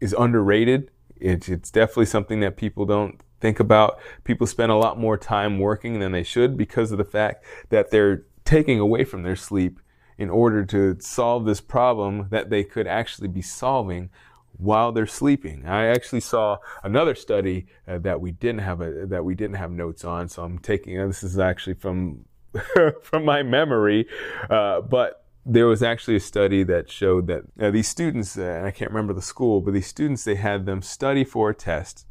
is 0.00 0.14
underrated. 0.18 0.90
It's, 1.16 1.48
it's 1.48 1.70
definitely 1.70 2.06
something 2.06 2.40
that 2.40 2.56
people 2.56 2.86
don't 2.86 3.20
think 3.40 3.60
about. 3.60 3.98
People 4.24 4.46
spend 4.46 4.72
a 4.72 4.76
lot 4.76 4.98
more 4.98 5.18
time 5.18 5.58
working 5.58 6.00
than 6.00 6.12
they 6.12 6.22
should 6.22 6.56
because 6.56 6.92
of 6.92 6.98
the 6.98 7.04
fact 7.04 7.44
that 7.68 7.90
they're 7.90 8.24
taking 8.50 8.80
away 8.80 9.04
from 9.04 9.22
their 9.22 9.36
sleep 9.36 9.78
in 10.18 10.28
order 10.28 10.64
to 10.64 10.96
solve 10.98 11.44
this 11.44 11.60
problem 11.60 12.26
that 12.30 12.50
they 12.50 12.64
could 12.64 12.88
actually 12.88 13.28
be 13.28 13.40
solving 13.40 14.10
while 14.56 14.90
they're 14.90 15.06
sleeping. 15.06 15.64
I 15.66 15.86
actually 15.86 16.20
saw 16.20 16.58
another 16.82 17.14
study 17.14 17.66
uh, 17.86 17.98
that 17.98 18.20
we 18.20 18.32
didn't 18.32 18.62
have 18.62 18.80
a, 18.80 19.06
that 19.06 19.24
we 19.24 19.36
didn't 19.36 19.54
have 19.54 19.70
notes 19.70 20.04
on, 20.04 20.28
so 20.28 20.42
I'm 20.42 20.58
taking 20.58 20.98
uh, 20.98 21.06
this 21.06 21.22
is 21.22 21.38
actually 21.38 21.74
from 21.74 22.24
from 23.02 23.24
my 23.24 23.44
memory, 23.44 24.08
uh, 24.50 24.80
but 24.80 25.24
there 25.46 25.68
was 25.68 25.80
actually 25.80 26.16
a 26.16 26.20
study 26.20 26.64
that 26.64 26.90
showed 26.90 27.28
that 27.28 27.42
uh, 27.60 27.70
these 27.70 27.86
students, 27.86 28.36
uh, 28.36 28.42
and 28.42 28.66
I 28.66 28.72
can't 28.72 28.90
remember 28.90 29.12
the 29.12 29.22
school, 29.22 29.60
but 29.60 29.74
these 29.74 29.86
students 29.86 30.24
they 30.24 30.34
had 30.34 30.66
them 30.66 30.82
study 30.82 31.22
for 31.22 31.50
a 31.50 31.54
test 31.54 32.04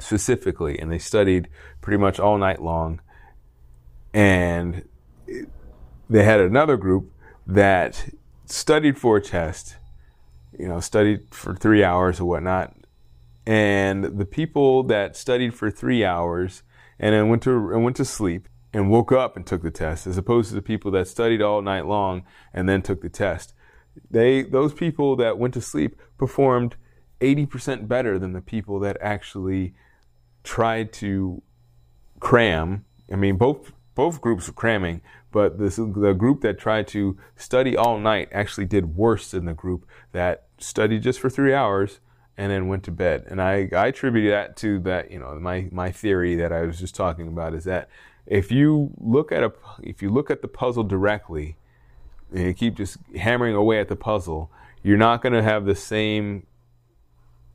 specifically, 0.00 0.80
and 0.80 0.90
they 0.90 0.98
studied 0.98 1.48
pretty 1.80 1.98
much 1.98 2.18
all 2.18 2.38
night 2.38 2.60
long, 2.60 3.00
and 4.12 4.82
they 6.14 6.22
had 6.22 6.38
another 6.38 6.76
group 6.76 7.10
that 7.44 8.08
studied 8.46 8.96
for 8.96 9.16
a 9.16 9.20
test, 9.20 9.78
you 10.56 10.68
know, 10.68 10.78
studied 10.78 11.22
for 11.32 11.56
three 11.56 11.82
hours 11.82 12.20
or 12.20 12.26
whatnot. 12.26 12.72
And 13.44 14.04
the 14.04 14.24
people 14.24 14.84
that 14.84 15.16
studied 15.16 15.54
for 15.54 15.72
three 15.72 16.04
hours 16.04 16.62
and 17.00 17.12
then 17.16 17.30
went 17.30 17.42
to 17.42 17.50
and 17.72 17.82
went 17.82 17.96
to 17.96 18.04
sleep 18.04 18.48
and 18.72 18.88
woke 18.88 19.10
up 19.10 19.36
and 19.36 19.44
took 19.44 19.62
the 19.62 19.72
test, 19.72 20.06
as 20.06 20.16
opposed 20.16 20.50
to 20.50 20.54
the 20.54 20.62
people 20.62 20.92
that 20.92 21.08
studied 21.08 21.42
all 21.42 21.60
night 21.62 21.84
long 21.84 22.22
and 22.52 22.68
then 22.68 22.80
took 22.80 23.02
the 23.02 23.08
test. 23.08 23.52
They 24.08 24.44
those 24.44 24.72
people 24.72 25.16
that 25.16 25.36
went 25.36 25.52
to 25.54 25.60
sleep 25.60 26.00
performed 26.16 26.76
80% 27.22 27.88
better 27.88 28.20
than 28.20 28.34
the 28.34 28.40
people 28.40 28.78
that 28.78 28.96
actually 29.00 29.74
tried 30.44 30.92
to 30.92 31.42
cram. 32.20 32.84
I 33.12 33.16
mean, 33.16 33.36
both 33.36 33.72
both 33.94 34.20
groups 34.20 34.46
were 34.46 34.54
cramming, 34.54 35.00
but 35.30 35.58
this, 35.58 35.76
the 35.76 36.12
group 36.12 36.40
that 36.42 36.58
tried 36.58 36.86
to 36.88 37.16
study 37.36 37.76
all 37.76 37.98
night 37.98 38.28
actually 38.32 38.66
did 38.66 38.96
worse 38.96 39.30
than 39.30 39.44
the 39.44 39.54
group 39.54 39.86
that 40.12 40.46
studied 40.58 41.02
just 41.02 41.20
for 41.20 41.30
three 41.30 41.54
hours 41.54 42.00
and 42.36 42.50
then 42.50 42.68
went 42.68 42.82
to 42.84 42.90
bed. 42.90 43.24
And 43.28 43.40
I, 43.40 43.68
I 43.72 43.88
attribute 43.88 44.30
that 44.30 44.56
to 44.58 44.80
that, 44.80 45.10
you 45.10 45.18
know, 45.18 45.38
my, 45.38 45.68
my 45.70 45.90
theory 45.90 46.34
that 46.36 46.52
I 46.52 46.62
was 46.62 46.78
just 46.78 46.94
talking 46.94 47.28
about 47.28 47.54
is 47.54 47.64
that 47.64 47.88
if 48.26 48.50
you 48.50 48.90
look 48.98 49.30
at 49.30 49.42
a, 49.42 49.52
if 49.82 50.02
you 50.02 50.10
look 50.10 50.30
at 50.30 50.42
the 50.42 50.48
puzzle 50.48 50.82
directly 50.82 51.56
and 52.32 52.46
you 52.46 52.54
keep 52.54 52.76
just 52.76 52.96
hammering 53.16 53.54
away 53.54 53.78
at 53.78 53.88
the 53.88 53.96
puzzle, 53.96 54.50
you're 54.82 54.98
not 54.98 55.22
going 55.22 55.32
to 55.32 55.42
have 55.42 55.64
the 55.64 55.74
same, 55.74 56.46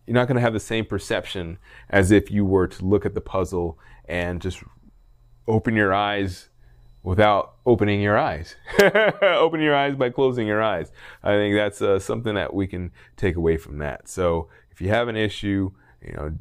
you're 0.06 0.16
not 0.16 0.28
going 0.28 0.36
to 0.36 0.42
have 0.42 0.54
the 0.54 0.60
same 0.60 0.86
perception 0.86 1.58
as 1.90 2.12
if 2.12 2.32
you 2.32 2.46
were 2.46 2.68
to 2.68 2.86
look 2.86 3.06
at 3.06 3.14
the 3.14 3.22
puzzle 3.22 3.78
and 4.08 4.42
just 4.42 4.64
open 5.48 5.76
your 5.76 5.94
eyes 5.94 6.50
without 7.04 7.56
opening 7.66 8.02
your 8.02 8.18
eyes. 8.18 8.56
Open 9.22 9.62
your 9.62 9.76
eyes 9.76 9.96
by 9.96 10.10
closing 10.10 10.48
your 10.48 10.62
eyes. 10.62 10.92
I 11.24 11.34
think 11.34 11.56
that's 11.56 11.82
uh, 11.82 12.00
something 12.00 12.36
that 12.36 12.54
we 12.54 12.68
can 12.68 12.92
take 13.16 13.36
away 13.36 13.58
from 13.58 13.78
that. 13.80 14.10
So 14.10 14.50
if 14.72 14.82
you 14.82 14.90
have 14.90 15.08
an 15.08 15.16
issue, 15.16 15.72
you 16.06 16.14
know, 16.14 16.36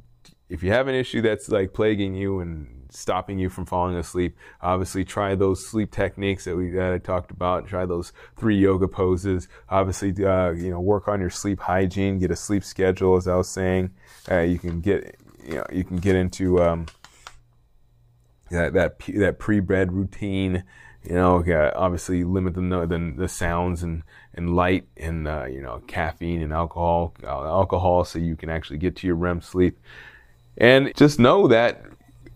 if 0.48 0.62
you 0.62 0.72
have 0.72 0.88
an 0.88 0.94
issue 0.94 1.20
that's 1.22 1.48
like 1.48 1.72
plaguing 1.74 2.14
you 2.14 2.40
and 2.40 2.88
stopping 2.90 3.38
you 3.38 3.50
from 3.50 3.66
falling 3.66 3.96
asleep, 3.96 4.36
obviously 4.60 5.04
try 5.04 5.34
those 5.34 5.66
sleep 5.66 5.92
techniques 5.92 6.44
that 6.44 6.56
we 6.56 6.70
that 6.70 6.92
I 6.92 6.98
talked 6.98 7.30
about. 7.30 7.68
Try 7.68 7.86
those 7.86 8.12
three 8.36 8.58
yoga 8.58 8.88
poses. 8.88 9.48
Obviously, 9.68 10.10
uh, 10.24 10.50
you 10.50 10.70
know, 10.70 10.80
work 10.80 11.08
on 11.08 11.20
your 11.20 11.30
sleep 11.30 11.60
hygiene. 11.60 12.18
Get 12.18 12.30
a 12.30 12.36
sleep 12.36 12.64
schedule, 12.64 13.16
as 13.16 13.28
I 13.28 13.36
was 13.36 13.48
saying. 13.48 13.90
Uh, 14.30 14.40
you 14.40 14.58
can 14.58 14.80
get, 14.80 15.16
you 15.46 15.56
know, 15.56 15.66
you 15.70 15.84
can 15.84 15.98
get 15.98 16.16
into 16.16 16.62
um, 16.62 16.86
that 18.50 18.72
that 18.74 18.98
that 19.16 19.38
pre-bed 19.38 19.92
routine. 19.92 20.64
You 21.04 21.14
know, 21.14 21.72
obviously 21.76 22.24
limit 22.24 22.54
the 22.54 22.60
the, 22.60 23.14
the 23.16 23.28
sounds 23.28 23.82
and 23.82 24.02
and 24.34 24.54
light 24.54 24.86
and 24.96 25.26
uh, 25.26 25.46
you 25.46 25.60
know 25.60 25.82
caffeine 25.86 26.42
and 26.42 26.52
alcohol 26.52 27.14
uh, 27.22 27.28
alcohol 27.28 28.04
so 28.04 28.18
you 28.18 28.36
can 28.36 28.50
actually 28.50 28.78
get 28.78 28.96
to 28.96 29.06
your 29.06 29.16
REM 29.16 29.40
sleep. 29.40 29.78
And 30.56 30.92
just 30.96 31.18
know 31.18 31.46
that 31.48 31.84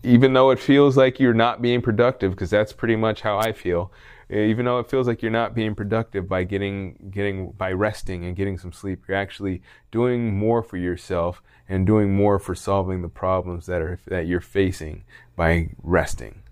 even 0.03 0.33
though 0.33 0.51
it 0.51 0.59
feels 0.59 0.97
like 0.97 1.19
you're 1.19 1.33
not 1.33 1.61
being 1.61 1.81
productive, 1.81 2.31
because 2.31 2.49
that's 2.49 2.73
pretty 2.73 2.95
much 2.95 3.21
how 3.21 3.37
I 3.37 3.53
feel, 3.53 3.91
even 4.29 4.65
though 4.65 4.79
it 4.79 4.89
feels 4.89 5.07
like 5.07 5.21
you're 5.21 5.31
not 5.31 5.53
being 5.53 5.75
productive 5.75 6.27
by 6.27 6.43
getting 6.43 7.09
getting 7.11 7.51
by 7.51 7.71
resting 7.71 8.25
and 8.25 8.35
getting 8.35 8.57
some 8.57 8.71
sleep 8.71 9.03
you're 9.07 9.17
actually 9.17 9.61
doing 9.91 10.35
more 10.35 10.63
for 10.63 10.77
yourself 10.77 11.41
and 11.69 11.85
doing 11.85 12.13
more 12.13 12.39
for 12.39 12.55
solving 12.55 13.01
the 13.01 13.09
problems 13.09 13.65
that 13.65 13.81
are 13.81 13.99
that 14.07 14.25
you're 14.25 14.41
facing 14.41 15.03
by 15.35 15.69
resting 15.81 16.43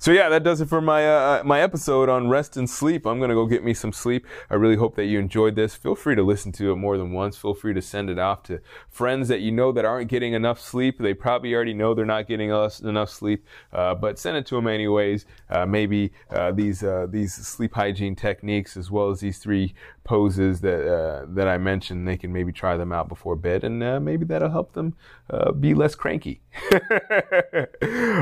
so 0.00 0.12
yeah, 0.12 0.28
that 0.28 0.44
does 0.44 0.60
it 0.60 0.68
for 0.68 0.80
my 0.80 1.08
uh, 1.08 1.40
uh, 1.40 1.42
my 1.44 1.60
episode 1.60 2.08
on 2.08 2.28
rest 2.28 2.56
and 2.56 2.70
sleep. 2.70 3.04
I'm 3.04 3.18
gonna 3.18 3.34
go 3.34 3.46
get 3.46 3.64
me 3.64 3.74
some 3.74 3.92
sleep. 3.92 4.26
I 4.48 4.54
really 4.54 4.76
hope 4.76 4.94
that 4.94 5.06
you 5.06 5.18
enjoyed 5.18 5.56
this. 5.56 5.74
Feel 5.74 5.96
free 5.96 6.14
to 6.14 6.22
listen 6.22 6.52
to 6.52 6.70
it 6.70 6.76
more 6.76 6.96
than 6.96 7.12
once. 7.12 7.36
Feel 7.36 7.52
free 7.52 7.74
to 7.74 7.82
send 7.82 8.08
it 8.08 8.16
off 8.16 8.44
to 8.44 8.60
friends 8.88 9.26
that 9.26 9.40
you 9.40 9.50
know 9.50 9.72
that 9.72 9.84
aren't 9.84 10.08
getting 10.08 10.34
enough 10.34 10.60
sleep. 10.60 10.98
They 10.98 11.14
probably 11.14 11.52
already 11.52 11.74
know 11.74 11.94
they're 11.94 12.06
not 12.06 12.28
getting 12.28 12.50
enough 12.50 13.10
sleep, 13.10 13.44
uh, 13.72 13.96
but 13.96 14.20
send 14.20 14.36
it 14.36 14.46
to 14.46 14.54
them 14.54 14.68
anyways. 14.68 15.26
Uh, 15.50 15.66
maybe 15.66 16.12
uh, 16.30 16.52
these 16.52 16.84
uh, 16.84 17.08
these 17.10 17.34
sleep 17.34 17.74
hygiene 17.74 18.14
techniques, 18.14 18.76
as 18.76 18.92
well 18.92 19.10
as 19.10 19.18
these 19.18 19.38
three 19.38 19.74
poses 20.08 20.62
that 20.62 20.90
uh, 20.90 21.26
that 21.28 21.46
I 21.46 21.58
mentioned, 21.58 22.08
they 22.08 22.16
can 22.16 22.32
maybe 22.32 22.50
try 22.50 22.78
them 22.78 22.92
out 22.92 23.08
before 23.08 23.36
bed, 23.36 23.62
and 23.62 23.82
uh, 23.82 24.00
maybe 24.00 24.24
that'll 24.24 24.50
help 24.50 24.72
them 24.72 24.96
uh, 25.28 25.52
be 25.52 25.74
less 25.74 25.94
cranky. 25.94 26.40
All 26.72 26.80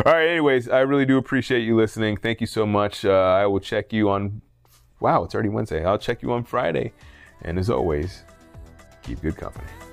right. 0.05 0.27
Anyways, 0.29 0.69
I 0.69 0.81
really 0.81 1.07
do 1.07 1.17
appreciate 1.17 1.61
you 1.61 1.77
listening. 1.77 2.17
Thank 2.17 2.41
you 2.41 2.49
so 2.49 2.67
much. 2.67 3.05
Uh, 3.05 3.13
I 3.13 3.47
will 3.47 3.61
check 3.61 3.93
you 3.93 4.11
on, 4.11 4.43
wow, 4.99 5.23
it's 5.23 5.35
already 5.35 5.49
Wednesday. 5.49 5.85
I'll 5.85 5.97
check 5.97 6.23
you 6.23 6.33
on 6.33 6.43
Friday. 6.43 6.93
And 7.43 7.57
as 7.57 7.71
always, 7.71 8.25
keep 9.05 9.21
good 9.23 9.37
company. 9.37 9.86